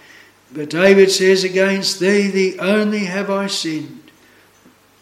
But 0.52 0.70
David 0.70 1.12
says, 1.12 1.44
Against 1.44 2.00
thee, 2.00 2.28
thee 2.28 2.60
only 2.60 3.06
have 3.06 3.30
I 3.30 3.48
sinned 3.48 4.06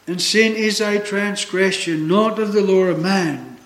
and 0.08 0.22
sin 0.22 0.56
is 0.56 0.82
a 0.82 1.00
transgression 1.00 2.08
not 2.08 2.40
of 2.40 2.54
the 2.54 2.62
law 2.62 2.84
of 2.84 3.02
man, 3.02 3.58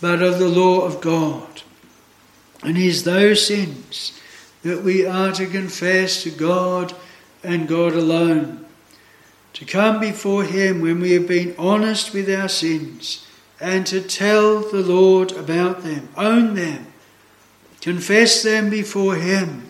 but 0.00 0.22
of 0.22 0.38
the 0.38 0.48
law 0.48 0.82
of 0.82 1.00
God. 1.00 1.62
And 2.62 2.76
it 2.76 2.84
is 2.84 3.04
those 3.04 3.46
sins 3.46 4.20
that 4.62 4.82
we 4.82 5.06
are 5.06 5.32
to 5.32 5.46
confess 5.46 6.22
to 6.24 6.30
God 6.30 6.94
and 7.42 7.68
God 7.68 7.94
alone. 7.94 8.66
To 9.54 9.64
come 9.64 9.98
before 9.98 10.44
Him 10.44 10.82
when 10.82 11.00
we 11.00 11.12
have 11.12 11.26
been 11.26 11.54
honest 11.58 12.12
with 12.12 12.28
our 12.28 12.48
sins 12.48 13.26
and 13.60 13.86
to 13.86 14.00
tell 14.00 14.60
the 14.60 14.82
Lord 14.82 15.32
about 15.32 15.82
them, 15.82 16.08
own 16.16 16.54
them, 16.54 16.86
confess 17.80 18.42
them 18.42 18.70
before 18.70 19.16
Him, 19.16 19.66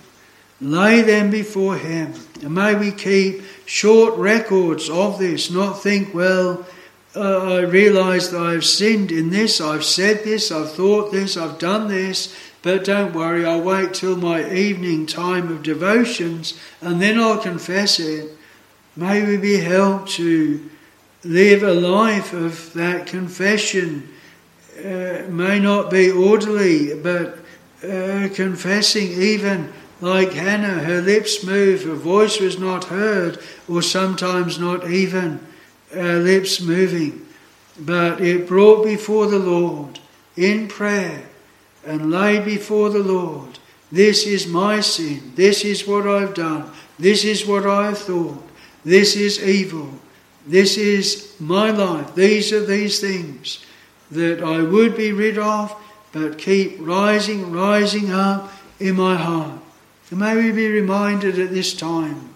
lay 0.60 1.02
them 1.02 1.30
before 1.30 1.76
Him. 1.76 2.14
And 2.42 2.54
may 2.54 2.74
we 2.74 2.90
keep 2.90 3.42
short 3.64 4.16
records 4.16 4.90
of 4.90 5.18
this, 5.18 5.50
not 5.50 5.82
think, 5.82 6.14
well, 6.14 6.66
uh, 7.16 7.54
I 7.54 7.60
realize 7.60 8.30
that 8.30 8.40
I've 8.40 8.64
sinned 8.64 9.10
in 9.10 9.30
this, 9.30 9.60
I've 9.60 9.84
said 9.84 10.24
this, 10.24 10.52
I've 10.52 10.72
thought 10.72 11.10
this, 11.10 11.36
I've 11.36 11.58
done 11.58 11.88
this, 11.88 12.36
but 12.62 12.84
don't 12.84 13.14
worry, 13.14 13.46
I'll 13.46 13.62
wait 13.62 13.94
till 13.94 14.16
my 14.16 14.52
evening 14.52 15.06
time 15.06 15.50
of 15.50 15.62
devotions 15.62 16.58
and 16.80 17.00
then 17.00 17.18
I'll 17.18 17.38
confess 17.38 17.98
it. 17.98 18.36
May 18.94 19.24
we 19.24 19.36
be 19.36 19.58
helped 19.58 20.10
to 20.12 20.68
live 21.24 21.62
a 21.62 21.74
life 21.74 22.32
of 22.32 22.72
that 22.74 23.06
confession. 23.06 24.08
Uh, 24.78 25.24
may 25.28 25.58
not 25.58 25.90
be 25.90 26.10
orderly, 26.10 26.94
but 26.94 27.38
uh, 27.82 28.28
confessing 28.34 29.08
even 29.10 29.72
like 30.00 30.32
Hannah, 30.32 30.84
her 30.84 31.00
lips 31.00 31.42
moved, 31.42 31.84
her 31.84 31.94
voice 31.94 32.38
was 32.38 32.58
not 32.58 32.84
heard, 32.84 33.38
or 33.68 33.82
sometimes 33.82 34.58
not 34.58 34.88
even 34.88 35.40
her 35.92 36.18
lips 36.18 36.60
moving. 36.60 37.26
But 37.80 38.20
it 38.20 38.46
brought 38.46 38.84
before 38.84 39.26
the 39.26 39.38
Lord 39.38 39.98
in 40.36 40.68
prayer 40.68 41.28
and 41.84 42.10
laid 42.10 42.44
before 42.44 42.90
the 42.90 43.02
Lord. 43.02 43.58
This 43.90 44.26
is 44.26 44.46
my 44.46 44.80
sin. 44.80 45.32
This 45.34 45.64
is 45.64 45.86
what 45.86 46.06
I've 46.06 46.34
done. 46.34 46.70
This 46.98 47.24
is 47.24 47.46
what 47.46 47.66
I've 47.66 47.98
thought. 47.98 48.42
This 48.84 49.16
is 49.16 49.42
evil. 49.42 49.88
This 50.48 50.78
is 50.78 51.34
my 51.38 51.70
life. 51.70 52.14
These 52.14 52.54
are 52.54 52.64
these 52.64 53.00
things 53.00 53.64
that 54.10 54.42
I 54.42 54.62
would 54.62 54.96
be 54.96 55.12
rid 55.12 55.36
of, 55.36 55.76
but 56.12 56.38
keep 56.38 56.76
rising, 56.80 57.52
rising 57.52 58.10
up 58.10 58.50
in 58.80 58.96
my 58.96 59.14
heart. 59.14 59.60
And 60.10 60.20
may 60.20 60.34
we 60.34 60.50
be 60.50 60.68
reminded 60.68 61.38
at 61.38 61.50
this 61.50 61.74
time 61.74 62.30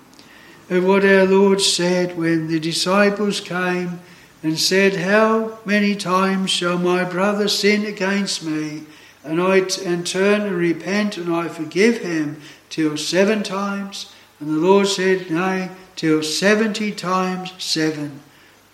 of 0.69 0.85
what 0.85 1.07
our 1.07 1.25
Lord 1.25 1.63
said 1.63 2.19
when 2.19 2.49
the 2.49 2.61
disciples 2.61 3.41
came 3.41 4.01
and 4.43 4.59
said, 4.59 4.97
How 4.97 5.59
many 5.65 5.95
times 5.95 6.51
shall 6.51 6.77
my 6.77 7.05
brother 7.05 7.49
sin 7.49 7.87
against 7.87 8.45
me, 8.45 8.83
and 9.25 9.41
I 9.41 9.61
t- 9.61 9.87
and 9.87 10.07
turn 10.07 10.43
and 10.43 10.57
repent, 10.57 11.17
and 11.17 11.35
I 11.35 11.49
forgive 11.49 11.99
him 11.99 12.43
till 12.69 12.99
seven 12.99 13.43
times? 13.43 14.13
And 14.39 14.51
the 14.51 14.61
Lord 14.69 14.87
said, 14.87 15.31
Nay, 15.31 15.71
till 15.97 16.23
seventy 16.23 16.93
times 16.93 17.53
seven. 17.59 18.21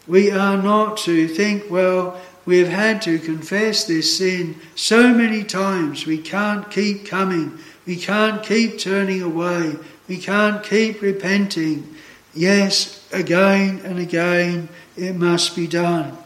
We 0.07 0.31
are 0.31 0.61
not 0.61 0.97
to 0.99 1.29
think, 1.29 1.71
well, 1.71 2.21
we 2.47 2.59
have 2.61 2.69
had 2.69 3.03
to 3.03 3.19
confess 3.19 3.85
this 3.85 4.17
sin 4.17 4.59
so 4.75 5.13
many 5.13 5.45
times, 5.45 6.07
we 6.07 6.17
can't 6.17 6.71
keep 6.71 7.07
coming. 7.07 7.59
We 7.85 7.97
can't 7.97 8.43
keep 8.43 8.79
turning 8.79 9.23
away. 9.23 9.77
We 10.09 10.17
can't 10.17 10.65
keep 10.65 11.03
repenting. 11.03 11.95
Yes, 12.35 13.07
again 13.13 13.81
and 13.85 13.99
again 13.99 14.69
it 14.97 15.15
must 15.15 15.57
be 15.57 15.67
done. 15.67 16.17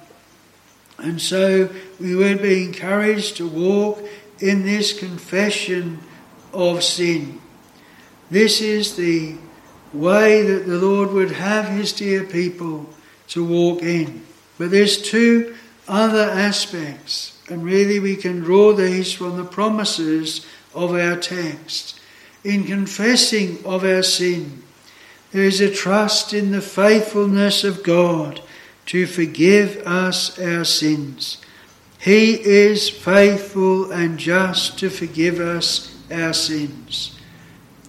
And 0.99 1.21
so 1.21 1.69
we 1.99 2.15
would 2.15 2.41
be 2.41 2.65
encouraged 2.65 3.37
to 3.39 3.49
walk 3.49 4.05
in 4.39 4.65
this 4.65 4.97
confession 4.97 5.99
of 6.53 6.85
sin. 6.85 7.41
This 8.31 8.61
is 8.61 8.95
the 8.97 9.37
way 9.93 10.43
that 10.43 10.67
the 10.67 10.79
Lord 10.79 11.11
would 11.13 11.33
have 11.33 11.69
his 11.69 11.93
dear 11.93 12.25
people 12.25 12.89
to 13.29 13.45
walk 13.45 13.83
in. 13.83 14.25
But 14.59 14.71
there's 14.71 15.01
two 15.01 15.57
other 15.89 16.23
aspects, 16.23 17.39
and 17.49 17.65
really 17.65 17.99
we 17.99 18.17
can 18.17 18.41
draw 18.41 18.73
these 18.73 19.13
from 19.13 19.37
the 19.37 19.45
promises 19.45 20.47
of 20.75 20.93
our 20.93 21.17
text. 21.17 22.01
In 22.45 22.65
confessing 22.65 23.65
of 23.65 23.85
our 23.85 24.03
sin, 24.03 24.63
there 25.33 25.45
is 25.45 25.61
a 25.61 25.73
trust 25.73 26.35
in 26.35 26.51
the 26.51 26.61
faithfulness 26.61 27.65
of 27.65 27.83
God 27.83 28.41
to 28.87 29.07
forgive 29.07 29.79
us 29.87 30.39
our 30.39 30.65
sins. 30.65 31.39
He 31.99 32.35
is 32.35 32.91
faithful 32.91 33.93
and 33.93 34.19
just 34.19 34.79
to 34.81 34.91
forgive 34.91 35.39
us 35.39 35.97
our 36.11 36.33
sins. 36.33 37.19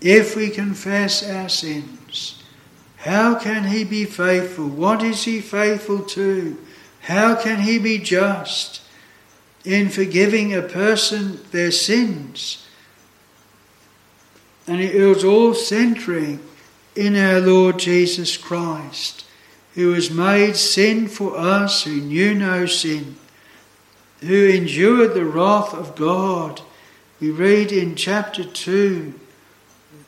If 0.03 0.35
we 0.35 0.49
confess 0.49 1.27
our 1.27 1.47
sins, 1.47 2.43
how 2.97 3.39
can 3.39 3.63
He 3.63 3.85
be 3.85 4.03
faithful? 4.03 4.67
What 4.67 5.01
is 5.01 5.23
He 5.23 5.39
faithful 5.39 5.99
to? 5.99 6.57
How 6.99 7.41
can 7.41 7.61
He 7.61 7.79
be 7.79 7.99
just 7.99 8.81
in 9.63 9.87
forgiving 9.87 10.53
a 10.53 10.61
person 10.61 11.39
their 11.51 11.71
sins? 11.71 12.67
And 14.67 14.81
it 14.81 15.05
was 15.07 15.23
all 15.23 15.53
centering 15.53 16.41
in 16.97 17.15
our 17.15 17.39
Lord 17.39 17.79
Jesus 17.79 18.35
Christ, 18.35 19.25
who 19.73 19.87
was 19.87 20.11
made 20.11 20.57
sin 20.57 21.07
for 21.07 21.37
us 21.37 21.83
who 21.83 21.95
knew 21.95 22.35
no 22.35 22.65
sin, 22.65 23.15
who 24.19 24.49
endured 24.49 25.13
the 25.13 25.25
wrath 25.25 25.73
of 25.73 25.95
God. 25.95 26.61
We 27.21 27.31
read 27.31 27.71
in 27.71 27.95
chapter 27.95 28.43
2 28.43 29.21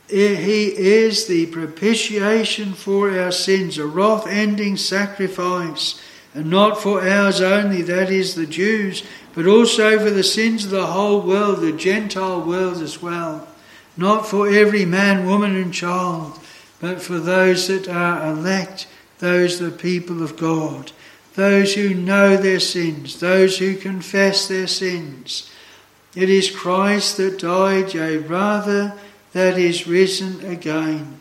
He 0.07 0.67
is 0.67 1.27
the 1.27 1.47
propitiation 1.47 2.73
for 2.73 3.11
our 3.19 3.31
sins, 3.31 3.77
a 3.77 3.85
wrath 3.85 4.27
ending 4.27 4.77
sacrifice, 4.77 5.99
and 6.33 6.49
not 6.49 6.81
for 6.81 7.07
ours 7.07 7.41
only, 7.41 7.81
that 7.83 8.11
is 8.11 8.35
the 8.35 8.45
Jews, 8.45 9.03
but 9.33 9.47
also 9.47 9.97
for 9.97 10.11
the 10.11 10.23
sins 10.23 10.65
of 10.65 10.71
the 10.71 10.87
whole 10.87 11.21
world, 11.21 11.61
the 11.61 11.71
Gentile 11.71 12.41
world 12.41 12.81
as 12.81 13.01
well 13.01 13.47
not 13.97 14.27
for 14.27 14.47
every 14.47 14.85
man, 14.85 15.25
woman, 15.25 15.55
and 15.55 15.73
child, 15.73 16.39
but 16.79 17.01
for 17.01 17.19
those 17.19 17.67
that 17.67 17.87
are 17.87 18.31
elect, 18.31 18.87
those 19.19 19.59
the 19.59 19.71
people 19.71 20.21
of 20.21 20.37
God, 20.37 20.91
those 21.35 21.75
who 21.75 21.93
know 21.93 22.35
their 22.37 22.59
sins, 22.59 23.19
those 23.19 23.57
who 23.57 23.75
confess 23.75 24.47
their 24.47 24.67
sins. 24.67 25.49
It 26.15 26.29
is 26.29 26.51
Christ 26.51 27.17
that 27.17 27.39
died, 27.39 27.93
yea, 27.93 28.17
rather 28.17 28.93
that 29.35 29.57
is 29.57 29.85
risen 29.85 30.45
again. 30.45 31.19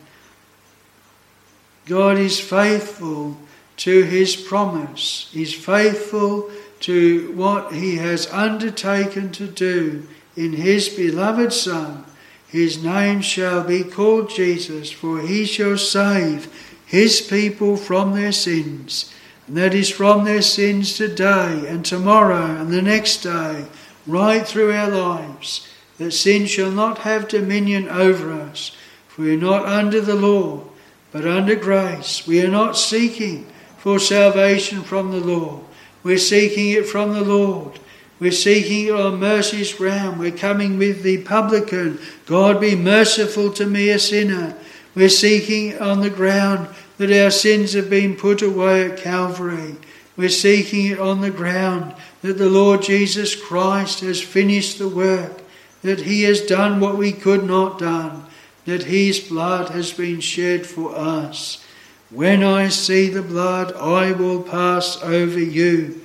God 1.85 2.17
is 2.17 2.39
faithful 2.39 3.37
to 3.75 4.03
his 4.03 4.37
promise. 4.37 5.29
He's 5.33 5.53
faithful 5.53 6.49
to 6.79 7.33
what 7.33 7.73
he 7.73 7.97
has 7.97 8.31
undertaken 8.31 9.33
to 9.33 9.47
do 9.47 10.07
in 10.37 10.53
his 10.53 10.87
beloved 10.87 11.51
Son. 11.51 12.05
His 12.47 12.81
name 12.81 13.19
shall 13.19 13.65
be 13.65 13.83
called 13.83 14.29
Jesus, 14.29 14.89
for 14.91 15.19
he 15.19 15.43
shall 15.43 15.77
save 15.77 16.47
his 16.85 17.19
people 17.19 17.75
from 17.75 18.13
their 18.13 18.31
sins. 18.31 19.13
And 19.45 19.57
that 19.57 19.73
is 19.73 19.89
from 19.89 20.23
their 20.23 20.41
sins 20.41 20.95
today 20.95 21.65
and 21.67 21.83
tomorrow 21.83 22.61
and 22.61 22.71
the 22.71 22.81
next 22.81 23.23
day, 23.23 23.65
right 24.07 24.47
through 24.47 24.71
our 24.71 24.89
lives, 24.89 25.67
that 25.97 26.11
sin 26.11 26.45
shall 26.45 26.71
not 26.71 26.99
have 26.99 27.27
dominion 27.27 27.87
over 27.89 28.31
us. 28.31 28.71
For 29.07 29.23
we 29.23 29.33
are 29.33 29.39
not 29.39 29.65
under 29.65 30.01
the 30.01 30.15
law, 30.15 30.63
but 31.11 31.25
under 31.25 31.55
grace. 31.55 32.27
We 32.27 32.43
are 32.43 32.49
not 32.49 32.77
seeking 32.77 33.45
for 33.77 33.99
salvation 33.99 34.81
from 34.81 35.11
the 35.11 35.19
law. 35.19 35.61
We're 36.03 36.17
seeking 36.17 36.71
it 36.71 36.85
from 36.85 37.13
the 37.13 37.23
Lord. 37.23 37.79
We're 38.19 38.31
seeking 38.31 38.91
on 38.91 39.19
mercy's 39.19 39.73
ground. 39.73 40.19
We're 40.19 40.31
coming 40.31 40.77
with 40.77 41.03
the 41.03 41.19
publican. 41.19 41.99
God 42.25 42.61
be 42.61 42.75
merciful 42.75 43.51
to 43.53 43.65
me, 43.65 43.89
a 43.89 43.99
sinner. 43.99 44.55
We're 44.95 45.09
seeking 45.09 45.77
on 45.79 46.01
the 46.01 46.09
ground 46.09 46.69
that 46.97 47.11
our 47.11 47.31
sins 47.31 47.73
have 47.73 47.89
been 47.89 48.15
put 48.15 48.41
away 48.41 48.89
at 48.89 48.97
Calvary. 48.97 49.75
We're 50.15 50.29
seeking 50.29 50.87
it 50.87 50.99
on 50.99 51.21
the 51.21 51.31
ground 51.31 51.93
that 52.21 52.37
the 52.37 52.49
Lord 52.49 52.81
Jesus 52.81 53.35
Christ 53.35 53.99
has 53.99 54.21
finished 54.21 54.79
the 54.79 54.87
work, 54.87 55.41
that 55.85 56.01
he 56.01 56.23
has 56.23 56.41
done 56.41 56.79
what 56.79 56.97
we 56.97 57.11
could 57.11 57.43
not 57.43 57.77
done, 57.77 58.25
that 58.65 58.83
his 58.83 59.19
blood 59.19 59.69
has 59.69 59.93
been 59.93 60.19
shed 60.19 60.65
for 60.65 60.95
us. 60.95 61.63
When 62.09 62.43
I 62.43 62.69
see 62.69 63.07
the 63.07 63.21
blood, 63.21 63.71
I 63.73 64.11
will 64.11 64.41
pass 64.41 65.01
over 65.03 65.39
you. 65.39 66.01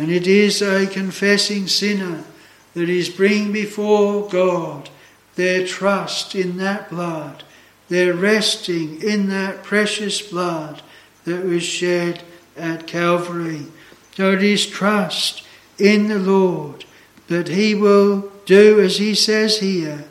And 0.00 0.10
it 0.10 0.26
is 0.26 0.62
a 0.62 0.86
confessing 0.86 1.66
sinner 1.66 2.24
that 2.72 2.88
is 2.88 3.10
bringing 3.10 3.52
before 3.52 4.26
God 4.30 4.88
their 5.34 5.66
trust 5.66 6.34
in 6.34 6.56
that 6.56 6.88
blood, 6.88 7.44
their 7.90 8.14
resting 8.14 9.02
in 9.02 9.28
that 9.28 9.62
precious 9.62 10.22
blood 10.22 10.80
that 11.26 11.44
was 11.44 11.62
shed 11.62 12.22
at 12.56 12.86
Calvary. 12.86 13.66
So 14.14 14.32
it 14.32 14.42
is 14.42 14.64
trust 14.64 15.42
in 15.78 16.08
the 16.08 16.18
Lord 16.18 16.86
that 17.28 17.48
He 17.48 17.74
will 17.74 18.32
do 18.44 18.80
as 18.80 18.98
He 18.98 19.14
says 19.14 19.60
here. 19.60 20.04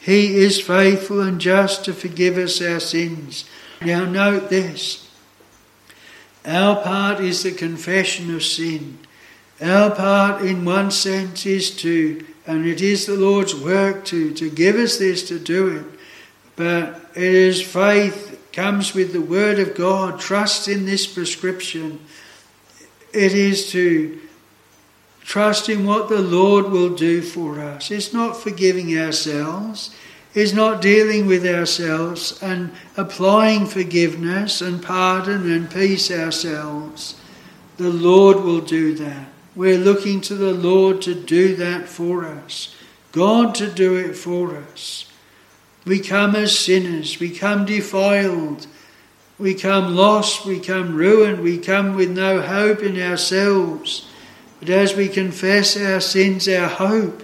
He 0.00 0.36
is 0.36 0.60
faithful 0.60 1.20
and 1.20 1.40
just 1.40 1.84
to 1.84 1.92
forgive 1.92 2.38
us 2.38 2.62
our 2.62 2.80
sins 2.80 3.44
now, 3.80 4.04
note 4.04 4.50
this 4.50 5.08
our 6.44 6.82
part 6.82 7.20
is 7.20 7.42
the 7.42 7.52
confession 7.52 8.34
of 8.34 8.42
sin. 8.42 8.98
Our 9.60 9.90
part, 9.90 10.42
in 10.42 10.64
one 10.64 10.90
sense, 10.90 11.44
is 11.46 11.74
to, 11.78 12.24
and 12.46 12.64
it 12.64 12.80
is 12.80 13.06
the 13.06 13.16
Lord's 13.16 13.54
work 13.54 14.04
to, 14.06 14.32
to 14.34 14.48
give 14.48 14.76
us 14.76 14.98
this 14.98 15.26
to 15.28 15.38
do 15.38 15.76
it. 15.76 15.84
But 16.56 17.10
it 17.14 17.34
is 17.34 17.60
faith 17.60 18.40
comes 18.52 18.94
with 18.94 19.12
the 19.12 19.20
Word 19.20 19.58
of 19.58 19.74
God, 19.74 20.18
trust 20.18 20.68
in 20.68 20.86
this 20.86 21.06
prescription. 21.06 22.00
It 23.12 23.32
is 23.32 23.70
to 23.72 24.20
trust 25.28 25.68
in 25.68 25.84
what 25.84 26.08
the 26.08 26.22
Lord 26.22 26.70
will 26.70 26.88
do 26.88 27.20
for 27.20 27.60
us. 27.60 27.90
It's 27.90 28.14
not 28.14 28.34
forgiving 28.34 28.98
ourselves, 28.98 29.94
it's 30.32 30.54
not 30.54 30.80
dealing 30.80 31.26
with 31.26 31.46
ourselves 31.46 32.42
and 32.42 32.72
applying 32.96 33.66
forgiveness 33.66 34.62
and 34.62 34.82
pardon 34.82 35.52
and 35.52 35.70
peace 35.70 36.10
ourselves. 36.10 37.20
The 37.76 37.90
Lord 37.90 38.38
will 38.38 38.62
do 38.62 38.94
that. 38.94 39.28
We're 39.54 39.76
looking 39.76 40.22
to 40.22 40.34
the 40.34 40.54
Lord 40.54 41.02
to 41.02 41.14
do 41.14 41.54
that 41.56 41.90
for 41.90 42.24
us, 42.24 42.74
God 43.12 43.54
to 43.56 43.70
do 43.70 43.96
it 43.96 44.16
for 44.16 44.56
us. 44.56 45.12
We 45.84 46.00
come 46.00 46.36
as 46.36 46.58
sinners, 46.58 47.20
we 47.20 47.30
come 47.30 47.66
defiled, 47.66 48.66
we 49.38 49.54
come 49.54 49.94
lost, 49.94 50.46
we 50.46 50.58
come 50.58 50.96
ruined, 50.96 51.42
we 51.42 51.58
come 51.58 51.96
with 51.96 52.10
no 52.10 52.40
hope 52.40 52.82
in 52.82 52.98
ourselves. 52.98 54.08
But 54.60 54.70
as 54.70 54.94
we 54.94 55.08
confess 55.08 55.76
our 55.76 56.00
sins, 56.00 56.48
our 56.48 56.68
hope 56.68 57.22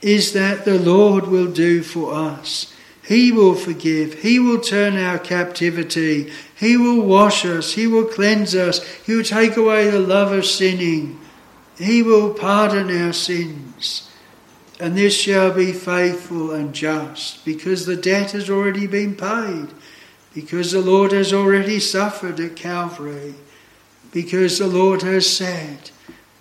is 0.00 0.32
that 0.32 0.64
the 0.64 0.78
Lord 0.78 1.26
will 1.26 1.50
do 1.50 1.82
for 1.82 2.14
us. 2.14 2.72
He 3.02 3.32
will 3.32 3.54
forgive. 3.54 4.20
He 4.20 4.38
will 4.38 4.60
turn 4.60 4.96
our 4.96 5.18
captivity. 5.18 6.32
He 6.56 6.76
will 6.76 7.02
wash 7.02 7.44
us. 7.44 7.72
He 7.72 7.86
will 7.86 8.06
cleanse 8.06 8.54
us. 8.54 8.82
He 9.04 9.14
will 9.14 9.24
take 9.24 9.56
away 9.56 9.90
the 9.90 10.00
love 10.00 10.32
of 10.32 10.46
sinning. 10.46 11.20
He 11.76 12.02
will 12.02 12.32
pardon 12.32 12.90
our 12.90 13.12
sins. 13.12 14.10
And 14.80 14.96
this 14.96 15.14
shall 15.14 15.52
be 15.52 15.72
faithful 15.72 16.50
and 16.52 16.74
just 16.74 17.44
because 17.44 17.86
the 17.86 17.96
debt 17.96 18.32
has 18.32 18.50
already 18.50 18.86
been 18.86 19.14
paid, 19.14 19.68
because 20.34 20.72
the 20.72 20.80
Lord 20.80 21.12
has 21.12 21.32
already 21.32 21.78
suffered 21.78 22.40
at 22.40 22.56
Calvary, 22.56 23.34
because 24.12 24.58
the 24.58 24.66
Lord 24.66 25.02
has 25.02 25.26
said 25.26 25.90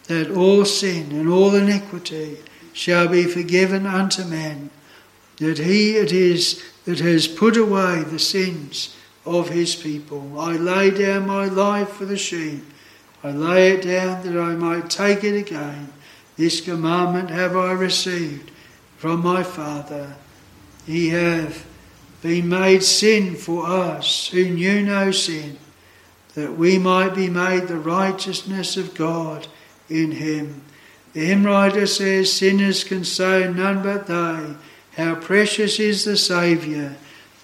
that 0.08 0.32
all 0.32 0.66
sin 0.66 1.12
and 1.12 1.30
all 1.30 1.56
iniquity 1.56 2.38
shall 2.74 3.08
be 3.08 3.24
forgiven 3.24 3.86
unto 3.86 4.24
men, 4.24 4.70
that 5.38 5.60
he 5.60 5.96
it 5.96 6.12
is 6.12 6.64
that 6.86 7.00
has 7.00 7.28
put 7.28 7.56
away 7.56 8.04
the 8.04 8.20
sins 8.20 8.96
of 9.26 9.50
his 9.50 9.76
people. 9.76 10.40
I 10.40 10.54
lay 10.54 10.92
down 10.92 11.28
my 11.28 11.46
life 11.46 11.90
for 11.90 12.06
the 12.06 12.18
sheep. 12.18 12.64
I 13.24 13.32
lay 13.32 13.72
it 13.72 13.84
down 13.84 14.26
that 14.26 14.38
I 14.38 14.56
might 14.56 14.90
take 14.90 15.24
it 15.24 15.38
again. 15.38 15.94
This 16.36 16.60
commandment 16.60 17.30
have 17.30 17.56
I 17.56 17.72
received 17.72 18.52
from 18.98 19.22
my 19.22 19.44
Father. 19.44 20.16
He 20.86 21.10
hath 21.10 21.66
been 22.22 22.50
made 22.50 22.84
sin 22.84 23.36
for 23.36 23.66
us 23.66 24.28
who 24.28 24.50
knew 24.50 24.82
no 24.82 25.12
sin, 25.12 25.58
that 26.34 26.58
we 26.58 26.78
might 26.78 27.16
be 27.16 27.30
made 27.30 27.68
the 27.68 27.78
righteousness 27.78 28.76
of 28.76 28.96
God 28.96 29.48
in 29.90 30.12
him. 30.12 30.62
The 31.14 31.26
hymn 31.26 31.46
writer 31.46 31.86
says, 31.86 32.34
Sinners 32.34 32.84
can 32.84 33.04
say, 33.04 33.52
none 33.52 33.84
but 33.84 34.08
they, 34.08 34.56
how 35.02 35.16
precious 35.16 35.80
is 35.80 36.06
the 36.06 36.18
Saviour. 36.18 36.96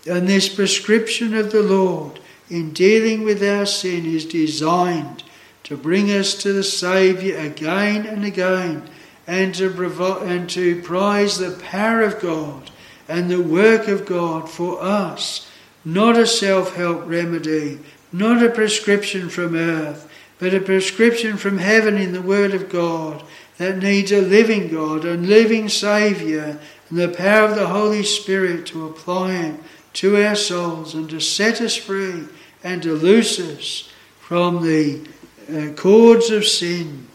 And 0.09 0.27
this 0.27 0.49
prescription 0.49 1.35
of 1.35 1.51
the 1.51 1.61
Lord 1.61 2.19
in 2.49 2.73
dealing 2.73 3.23
with 3.23 3.43
our 3.43 3.65
sin 3.65 4.05
is 4.05 4.25
designed 4.25 5.23
to 5.63 5.77
bring 5.77 6.09
us 6.11 6.33
to 6.35 6.51
the 6.51 6.63
Saviour 6.63 7.37
again 7.37 8.07
and 8.07 8.25
again 8.25 8.89
and 9.27 9.53
to, 9.55 9.69
provo- 9.69 10.23
and 10.23 10.49
to 10.49 10.81
prize 10.81 11.37
the 11.37 11.51
power 11.51 12.01
of 12.01 12.19
God 12.19 12.71
and 13.07 13.29
the 13.29 13.41
work 13.41 13.87
of 13.87 14.07
God 14.07 14.49
for 14.49 14.81
us. 14.81 15.47
Not 15.85 16.17
a 16.17 16.25
self 16.25 16.75
help 16.75 17.07
remedy, 17.07 17.79
not 18.11 18.41
a 18.41 18.49
prescription 18.49 19.29
from 19.29 19.55
earth, 19.55 20.08
but 20.39 20.53
a 20.53 20.61
prescription 20.61 21.37
from 21.37 21.57
heaven 21.57 21.97
in 21.97 22.13
the 22.13 22.21
Word 22.21 22.53
of 22.53 22.69
God 22.69 23.23
that 23.57 23.77
needs 23.77 24.11
a 24.11 24.21
living 24.21 24.69
God, 24.69 25.03
a 25.03 25.15
living 25.15 25.67
Saviour, 25.67 26.57
and 26.89 26.97
the 26.97 27.09
power 27.09 27.49
of 27.49 27.55
the 27.55 27.67
Holy 27.67 28.03
Spirit 28.03 28.65
to 28.67 28.87
apply 28.87 29.35
it 29.35 29.59
to 29.93 30.23
our 30.23 30.35
souls 30.35 30.95
and 30.95 31.09
to 31.09 31.19
set 31.19 31.59
us 31.59 31.75
free 31.75 32.25
and 32.63 32.81
to 32.83 32.93
loose 32.93 33.39
us 33.39 33.89
from 34.19 34.63
the 34.63 35.05
uh, 35.53 35.73
cords 35.73 36.29
of 36.29 36.45
sin. 36.45 37.07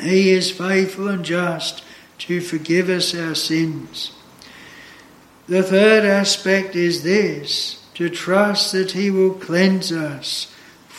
He 0.00 0.30
is 0.30 0.50
faithful 0.50 1.08
and 1.08 1.24
just 1.24 1.84
to 2.18 2.40
forgive 2.40 2.88
us 2.88 3.14
our 3.14 3.34
sins. 3.34 4.12
The 5.46 5.62
third 5.62 6.04
aspect 6.04 6.74
is 6.74 7.02
this 7.02 7.84
to 7.94 8.08
trust 8.08 8.72
that 8.72 8.92
He 8.92 9.10
will 9.10 9.34
cleanse 9.34 9.92
us 9.92 10.53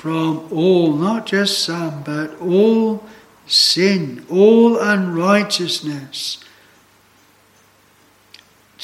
from 0.05 0.47
all, 0.51 0.93
not 0.93 1.25
just 1.25 1.63
some, 1.63 2.03
but 2.03 2.39
all 2.39 3.03
sin, 3.47 4.23
all 4.29 4.77
unrighteousness, 4.77 6.43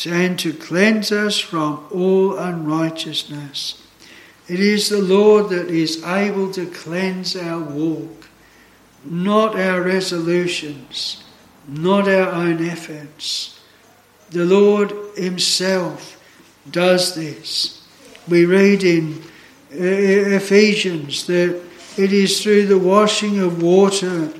and 0.07 0.39
to 0.39 0.51
cleanse 0.51 1.11
us 1.11 1.37
from 1.37 1.85
all 1.91 2.35
unrighteousness. 2.39 3.87
It 4.47 4.59
is 4.59 4.89
the 4.89 4.99
Lord 4.99 5.49
that 5.49 5.69
is 5.69 6.03
able 6.03 6.51
to 6.53 6.65
cleanse 6.65 7.35
our 7.35 7.59
walk, 7.59 8.27
not 9.05 9.55
our 9.55 9.79
resolutions, 9.79 11.23
not 11.67 12.07
our 12.07 12.31
own 12.31 12.67
efforts. 12.67 13.59
The 14.31 14.45
Lord 14.45 14.91
Himself 15.15 16.19
does 16.71 17.13
this. 17.13 17.85
We 18.27 18.45
read 18.45 18.83
in 18.83 19.21
Uh, 19.73 20.35
Ephesians 20.35 21.25
that 21.27 21.61
it 21.97 22.13
is 22.13 22.41
through 22.41 22.65
the 22.65 22.79
washing 22.79 23.39
of 23.39 23.61
water 23.61 24.33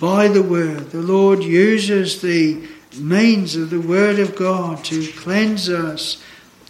by 0.00 0.28
the 0.28 0.42
word. 0.42 0.90
The 0.90 1.02
Lord 1.02 1.42
uses 1.42 2.20
the 2.22 2.66
means 2.98 3.56
of 3.56 3.70
the 3.70 3.80
Word 3.80 4.18
of 4.18 4.34
God 4.34 4.84
to 4.86 5.06
cleanse 5.12 5.68
us. 5.68 6.22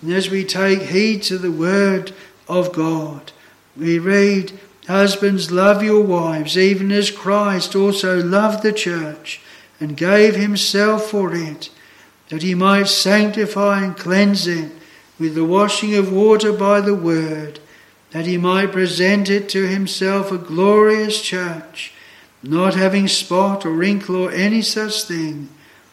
And 0.03 0.13
as 0.13 0.31
we 0.31 0.45
take 0.45 0.83
heed 0.83 1.23
to 1.25 1.39
the 1.39 1.53
Word 1.53 2.13
of 2.49 2.73
God, 2.73 3.33
we 3.77 3.99
read, 3.99 4.59
Husbands, 4.87 5.51
love 5.51 5.83
your 5.83 6.03
wives, 6.03 6.59
even 6.59 6.91
as 6.91 7.11
Christ 7.11 7.77
also 7.77 8.23
loved 8.23 8.63
the 8.63 8.73
church 8.73 9.41
and 9.79 9.97
gave 9.97 10.35
himself 10.35 11.11
for 11.11 11.35
it, 11.35 11.71
that 12.29 12.43
he 12.43 12.55
might 12.55 12.89
sanctify 12.89 13.85
and 13.85 13.97
cleanse 13.97 14.47
it 14.47 14.73
with 15.19 15.35
the 15.35 15.45
washing 15.45 15.95
of 15.95 16.13
water 16.13 16.53
by 16.53 16.81
the 16.81 16.95
word, 16.95 17.61
that 18.11 18.27
he 18.27 18.37
might 18.37 18.73
present 18.73 19.31
it 19.31 19.49
to 19.51 19.69
himself 19.69 20.33
a 20.33 20.39
glorious 20.39 21.21
church, 21.21 21.93
not 22.43 22.75
having 22.75 23.07
spot 23.07 23.65
or 23.65 23.71
wrinkle 23.71 24.17
or 24.17 24.33
any 24.33 24.63
such 24.63 25.05
thing, 25.05 25.49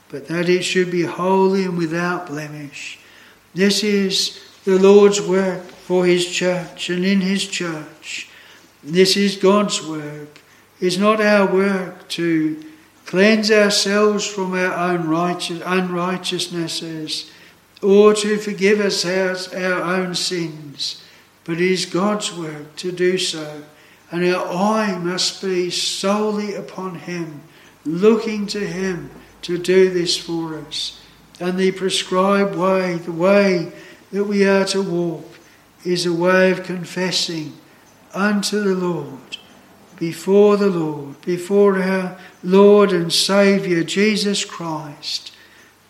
but 0.09 0.27
that 0.27 0.49
it 0.49 0.63
should 0.63 0.89
be 0.89 1.03
holy 1.03 1.65
and 1.65 1.77
without 1.77 2.27
blemish. 2.27 2.99
This 3.53 3.83
is 3.83 4.39
the 4.63 4.79
Lord's 4.79 5.21
work 5.21 5.63
for 5.63 6.05
his 6.05 6.27
church 6.27 6.89
and 6.89 7.05
in 7.05 7.21
his 7.21 7.45
church. 7.45 8.29
This 8.83 9.17
is 9.17 9.35
God's 9.35 9.85
work. 9.85 10.41
It's 10.79 10.97
not 10.97 11.19
our 11.21 11.51
work 11.51 12.07
to 12.09 12.63
cleanse 13.05 13.51
ourselves 13.51 14.25
from 14.25 14.53
our 14.53 14.73
own 14.73 15.07
righteous, 15.07 15.61
unrighteousnesses 15.65 17.31
or 17.81 18.13
to 18.13 18.37
forgive 18.37 18.79
us 18.79 19.05
our, 19.05 19.35
our 19.55 19.81
own 19.81 20.15
sins, 20.15 21.03
but 21.47 21.61
it 21.61 21.71
is 21.71 21.85
God's 21.85 22.35
work 22.35 22.75
to 22.75 22.91
do 22.91 23.17
so. 23.17 23.63
And 24.11 24.23
our 24.25 24.45
eye 24.45 24.97
must 24.99 25.41
be 25.41 25.69
solely 25.69 26.53
upon 26.53 26.95
Him, 26.95 27.41
looking 27.85 28.45
to 28.47 28.59
Him 28.59 29.09
to 29.43 29.57
do 29.57 29.89
this 29.89 30.17
for 30.17 30.59
us. 30.59 31.01
And 31.39 31.57
the 31.57 31.71
prescribed 31.71 32.55
way, 32.55 32.95
the 32.95 33.13
way 33.13 33.71
that 34.11 34.25
we 34.25 34.45
are 34.45 34.65
to 34.65 34.81
walk, 34.81 35.25
is 35.85 36.05
a 36.05 36.13
way 36.13 36.51
of 36.51 36.63
confessing 36.63 37.53
unto 38.13 38.61
the 38.61 38.75
Lord, 38.75 39.37
before 39.97 40.57
the 40.57 40.69
Lord, 40.69 41.21
before 41.21 41.81
our 41.81 42.17
Lord 42.43 42.91
and 42.91 43.11
Saviour 43.11 43.83
Jesus 43.83 44.43
Christ, 44.43 45.33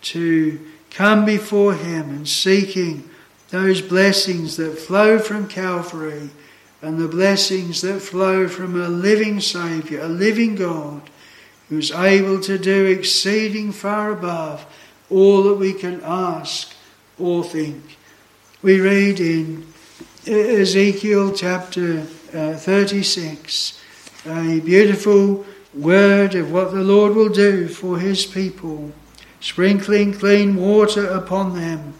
to 0.03 0.59
come 0.91 1.25
before 1.25 1.73
Him 1.73 2.09
and 2.09 2.27
seeking 2.27 3.09
those 3.49 3.81
blessings 3.81 4.57
that 4.57 4.77
flow 4.77 5.19
from 5.19 5.47
Calvary 5.47 6.29
and 6.81 6.99
the 6.99 7.07
blessings 7.07 7.81
that 7.81 8.01
flow 8.01 8.47
from 8.47 8.79
a 8.79 8.89
living 8.89 9.39
Saviour, 9.39 10.01
a 10.01 10.07
living 10.07 10.55
God, 10.55 11.09
who's 11.69 11.91
able 11.91 12.39
to 12.41 12.57
do 12.57 12.85
exceeding 12.85 13.71
far 13.71 14.11
above 14.11 14.65
all 15.09 15.43
that 15.43 15.55
we 15.55 15.73
can 15.73 16.01
ask 16.03 16.73
or 17.19 17.43
think. 17.43 17.97
We 18.61 18.79
read 18.79 19.19
in 19.19 19.67
Ezekiel 20.25 21.33
chapter 21.33 22.05
uh, 22.33 22.55
36 22.55 23.81
a 24.25 24.59
beautiful 24.59 25.45
word 25.73 26.35
of 26.35 26.51
what 26.51 26.71
the 26.71 26.83
Lord 26.83 27.15
will 27.15 27.29
do 27.29 27.67
for 27.67 27.99
his 27.99 28.25
people, 28.25 28.91
sprinkling 29.39 30.13
clean 30.13 30.55
water 30.55 31.05
upon 31.05 31.55
them. 31.55 31.93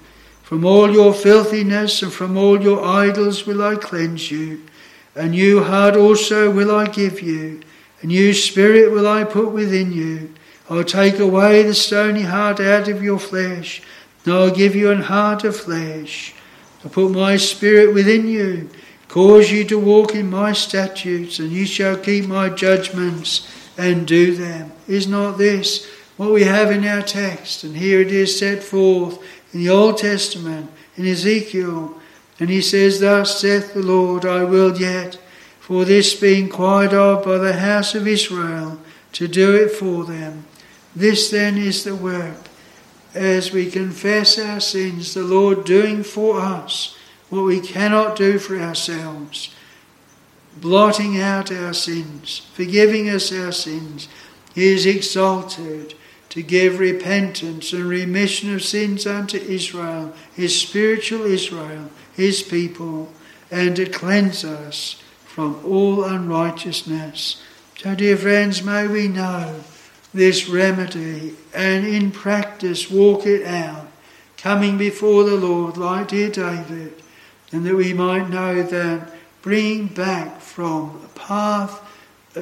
From 0.47 0.63
all 0.63 0.89
your 0.89 1.13
filthiness 1.13 2.01
and 2.01 2.13
from 2.13 2.37
all 2.37 2.61
your 2.63 2.81
idols 2.81 3.45
will 3.45 3.61
I 3.61 3.75
cleanse 3.75 4.31
you. 4.31 4.61
A 5.13 5.27
new 5.27 5.61
heart 5.61 5.97
also 5.97 6.49
will 6.49 6.73
I 6.73 6.87
give 6.87 7.21
you. 7.21 7.59
A 8.01 8.07
new 8.07 8.33
spirit 8.33 8.89
will 8.89 9.05
I 9.05 9.25
put 9.25 9.51
within 9.51 9.91
you. 9.91 10.33
I'll 10.69 10.85
take 10.85 11.19
away 11.19 11.63
the 11.63 11.73
stony 11.73 12.21
heart 12.21 12.61
out 12.61 12.87
of 12.87 13.03
your 13.03 13.19
flesh, 13.19 13.81
and 14.23 14.33
I'll 14.33 14.55
give 14.55 14.73
you 14.73 14.89
an 14.89 15.01
heart 15.01 15.43
of 15.43 15.57
flesh. 15.57 16.33
I'll 16.81 16.91
put 16.91 17.11
my 17.11 17.35
spirit 17.35 17.93
within 17.93 18.25
you, 18.29 18.69
cause 19.09 19.51
you 19.51 19.65
to 19.65 19.77
walk 19.77 20.15
in 20.15 20.29
my 20.29 20.53
statutes, 20.53 21.39
and 21.39 21.51
you 21.51 21.65
shall 21.65 21.97
keep 21.97 22.25
my 22.25 22.47
judgments 22.47 23.51
and 23.77 24.07
do 24.07 24.33
them. 24.33 24.71
Is 24.87 25.07
not 25.07 25.37
this 25.37 25.85
what 26.15 26.31
we 26.31 26.45
have 26.45 26.71
in 26.71 26.87
our 26.87 27.01
text? 27.01 27.65
And 27.65 27.75
here 27.75 27.99
it 27.99 28.13
is 28.13 28.39
set 28.39 28.63
forth 28.63 29.21
in 29.53 29.59
the 29.59 29.69
Old 29.69 29.97
Testament, 29.97 30.69
in 30.95 31.05
Ezekiel. 31.05 31.99
And 32.39 32.49
he 32.49 32.61
says, 32.61 32.99
Thus 32.99 33.39
saith 33.39 33.73
the 33.73 33.81
Lord, 33.81 34.25
I 34.25 34.43
will 34.43 34.77
yet, 34.77 35.19
for 35.59 35.85
this 35.85 36.13
being 36.13 36.45
inquired 36.45 36.93
of 36.93 37.25
by 37.25 37.37
the 37.37 37.53
house 37.53 37.95
of 37.95 38.07
Israel, 38.07 38.79
to 39.13 39.27
do 39.27 39.55
it 39.55 39.71
for 39.71 40.03
them. 40.03 40.45
This 40.95 41.29
then 41.29 41.57
is 41.57 41.83
the 41.83 41.95
work. 41.95 42.37
As 43.13 43.51
we 43.51 43.71
confess 43.71 44.37
our 44.37 44.59
sins, 44.59 45.13
the 45.13 45.23
Lord 45.23 45.65
doing 45.65 46.03
for 46.03 46.39
us 46.39 46.97
what 47.29 47.43
we 47.43 47.59
cannot 47.59 48.15
do 48.15 48.39
for 48.39 48.57
ourselves, 48.57 49.53
blotting 50.55 51.19
out 51.19 51.51
our 51.51 51.73
sins, 51.73 52.47
forgiving 52.53 53.09
us 53.09 53.31
our 53.31 53.51
sins. 53.51 54.07
He 54.53 54.67
is 54.67 54.85
exalted 54.85 55.93
to 56.37 56.43
give 56.43 56.77
repentance 56.77 57.73
and 57.73 57.85
remission 57.85 58.53
of 58.53 58.63
sins 58.63 59.07
unto 59.07 59.39
Israel, 59.39 60.13
his 60.35 60.55
spiritual 60.55 61.25
Israel, 61.25 61.89
his 62.13 62.43
people, 62.43 63.11
and 63.49 63.75
to 63.75 63.87
cleanse 63.87 64.45
us 64.45 65.01
from 65.25 65.59
all 65.65 66.03
unrighteousness. 66.03 67.41
So, 67.79 67.95
dear 67.95 68.15
friends, 68.15 68.61
may 68.61 68.85
we 68.85 69.07
know 69.07 69.61
this 70.13 70.47
remedy 70.47 71.33
and 71.55 71.87
in 71.87 72.11
practice 72.11 72.91
walk 72.91 73.25
it 73.25 73.43
out, 73.43 73.87
coming 74.37 74.77
before 74.77 75.23
the 75.23 75.37
Lord 75.37 75.75
like 75.75 76.09
dear 76.09 76.29
David, 76.29 77.01
and 77.51 77.65
that 77.65 77.73
we 77.73 77.93
might 77.93 78.29
know 78.29 78.61
that 78.61 79.11
bringing 79.41 79.87
back 79.87 80.39
from 80.39 81.01
a 81.03 81.17
path 81.17 81.81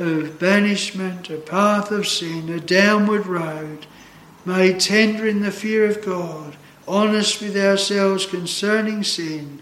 of 0.01 0.39
banishment, 0.39 1.29
a 1.29 1.37
path 1.37 1.91
of 1.91 2.07
sin, 2.07 2.49
a 2.49 2.59
downward 2.59 3.25
road, 3.25 3.85
made 4.45 4.79
tender 4.79 5.27
in 5.27 5.41
the 5.41 5.51
fear 5.51 5.85
of 5.85 6.05
God, 6.05 6.55
honest 6.87 7.41
with 7.41 7.57
ourselves 7.57 8.25
concerning 8.25 9.03
sin, 9.03 9.61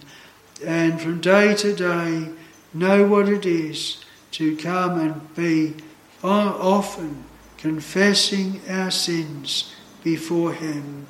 and 0.65 1.01
from 1.01 1.21
day 1.21 1.55
to 1.55 1.73
day 1.73 2.29
know 2.73 3.05
what 3.07 3.29
it 3.29 3.45
is 3.45 4.03
to 4.31 4.57
come 4.57 4.99
and 4.99 5.35
be 5.35 5.75
often 6.23 7.23
confessing 7.57 8.61
our 8.69 8.91
sins 8.91 9.73
before 10.03 10.53
Him. 10.53 11.05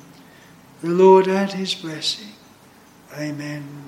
The 0.82 0.90
Lord 0.90 1.28
add 1.28 1.52
His 1.52 1.74
blessing. 1.74 2.32
Amen. 3.16 3.83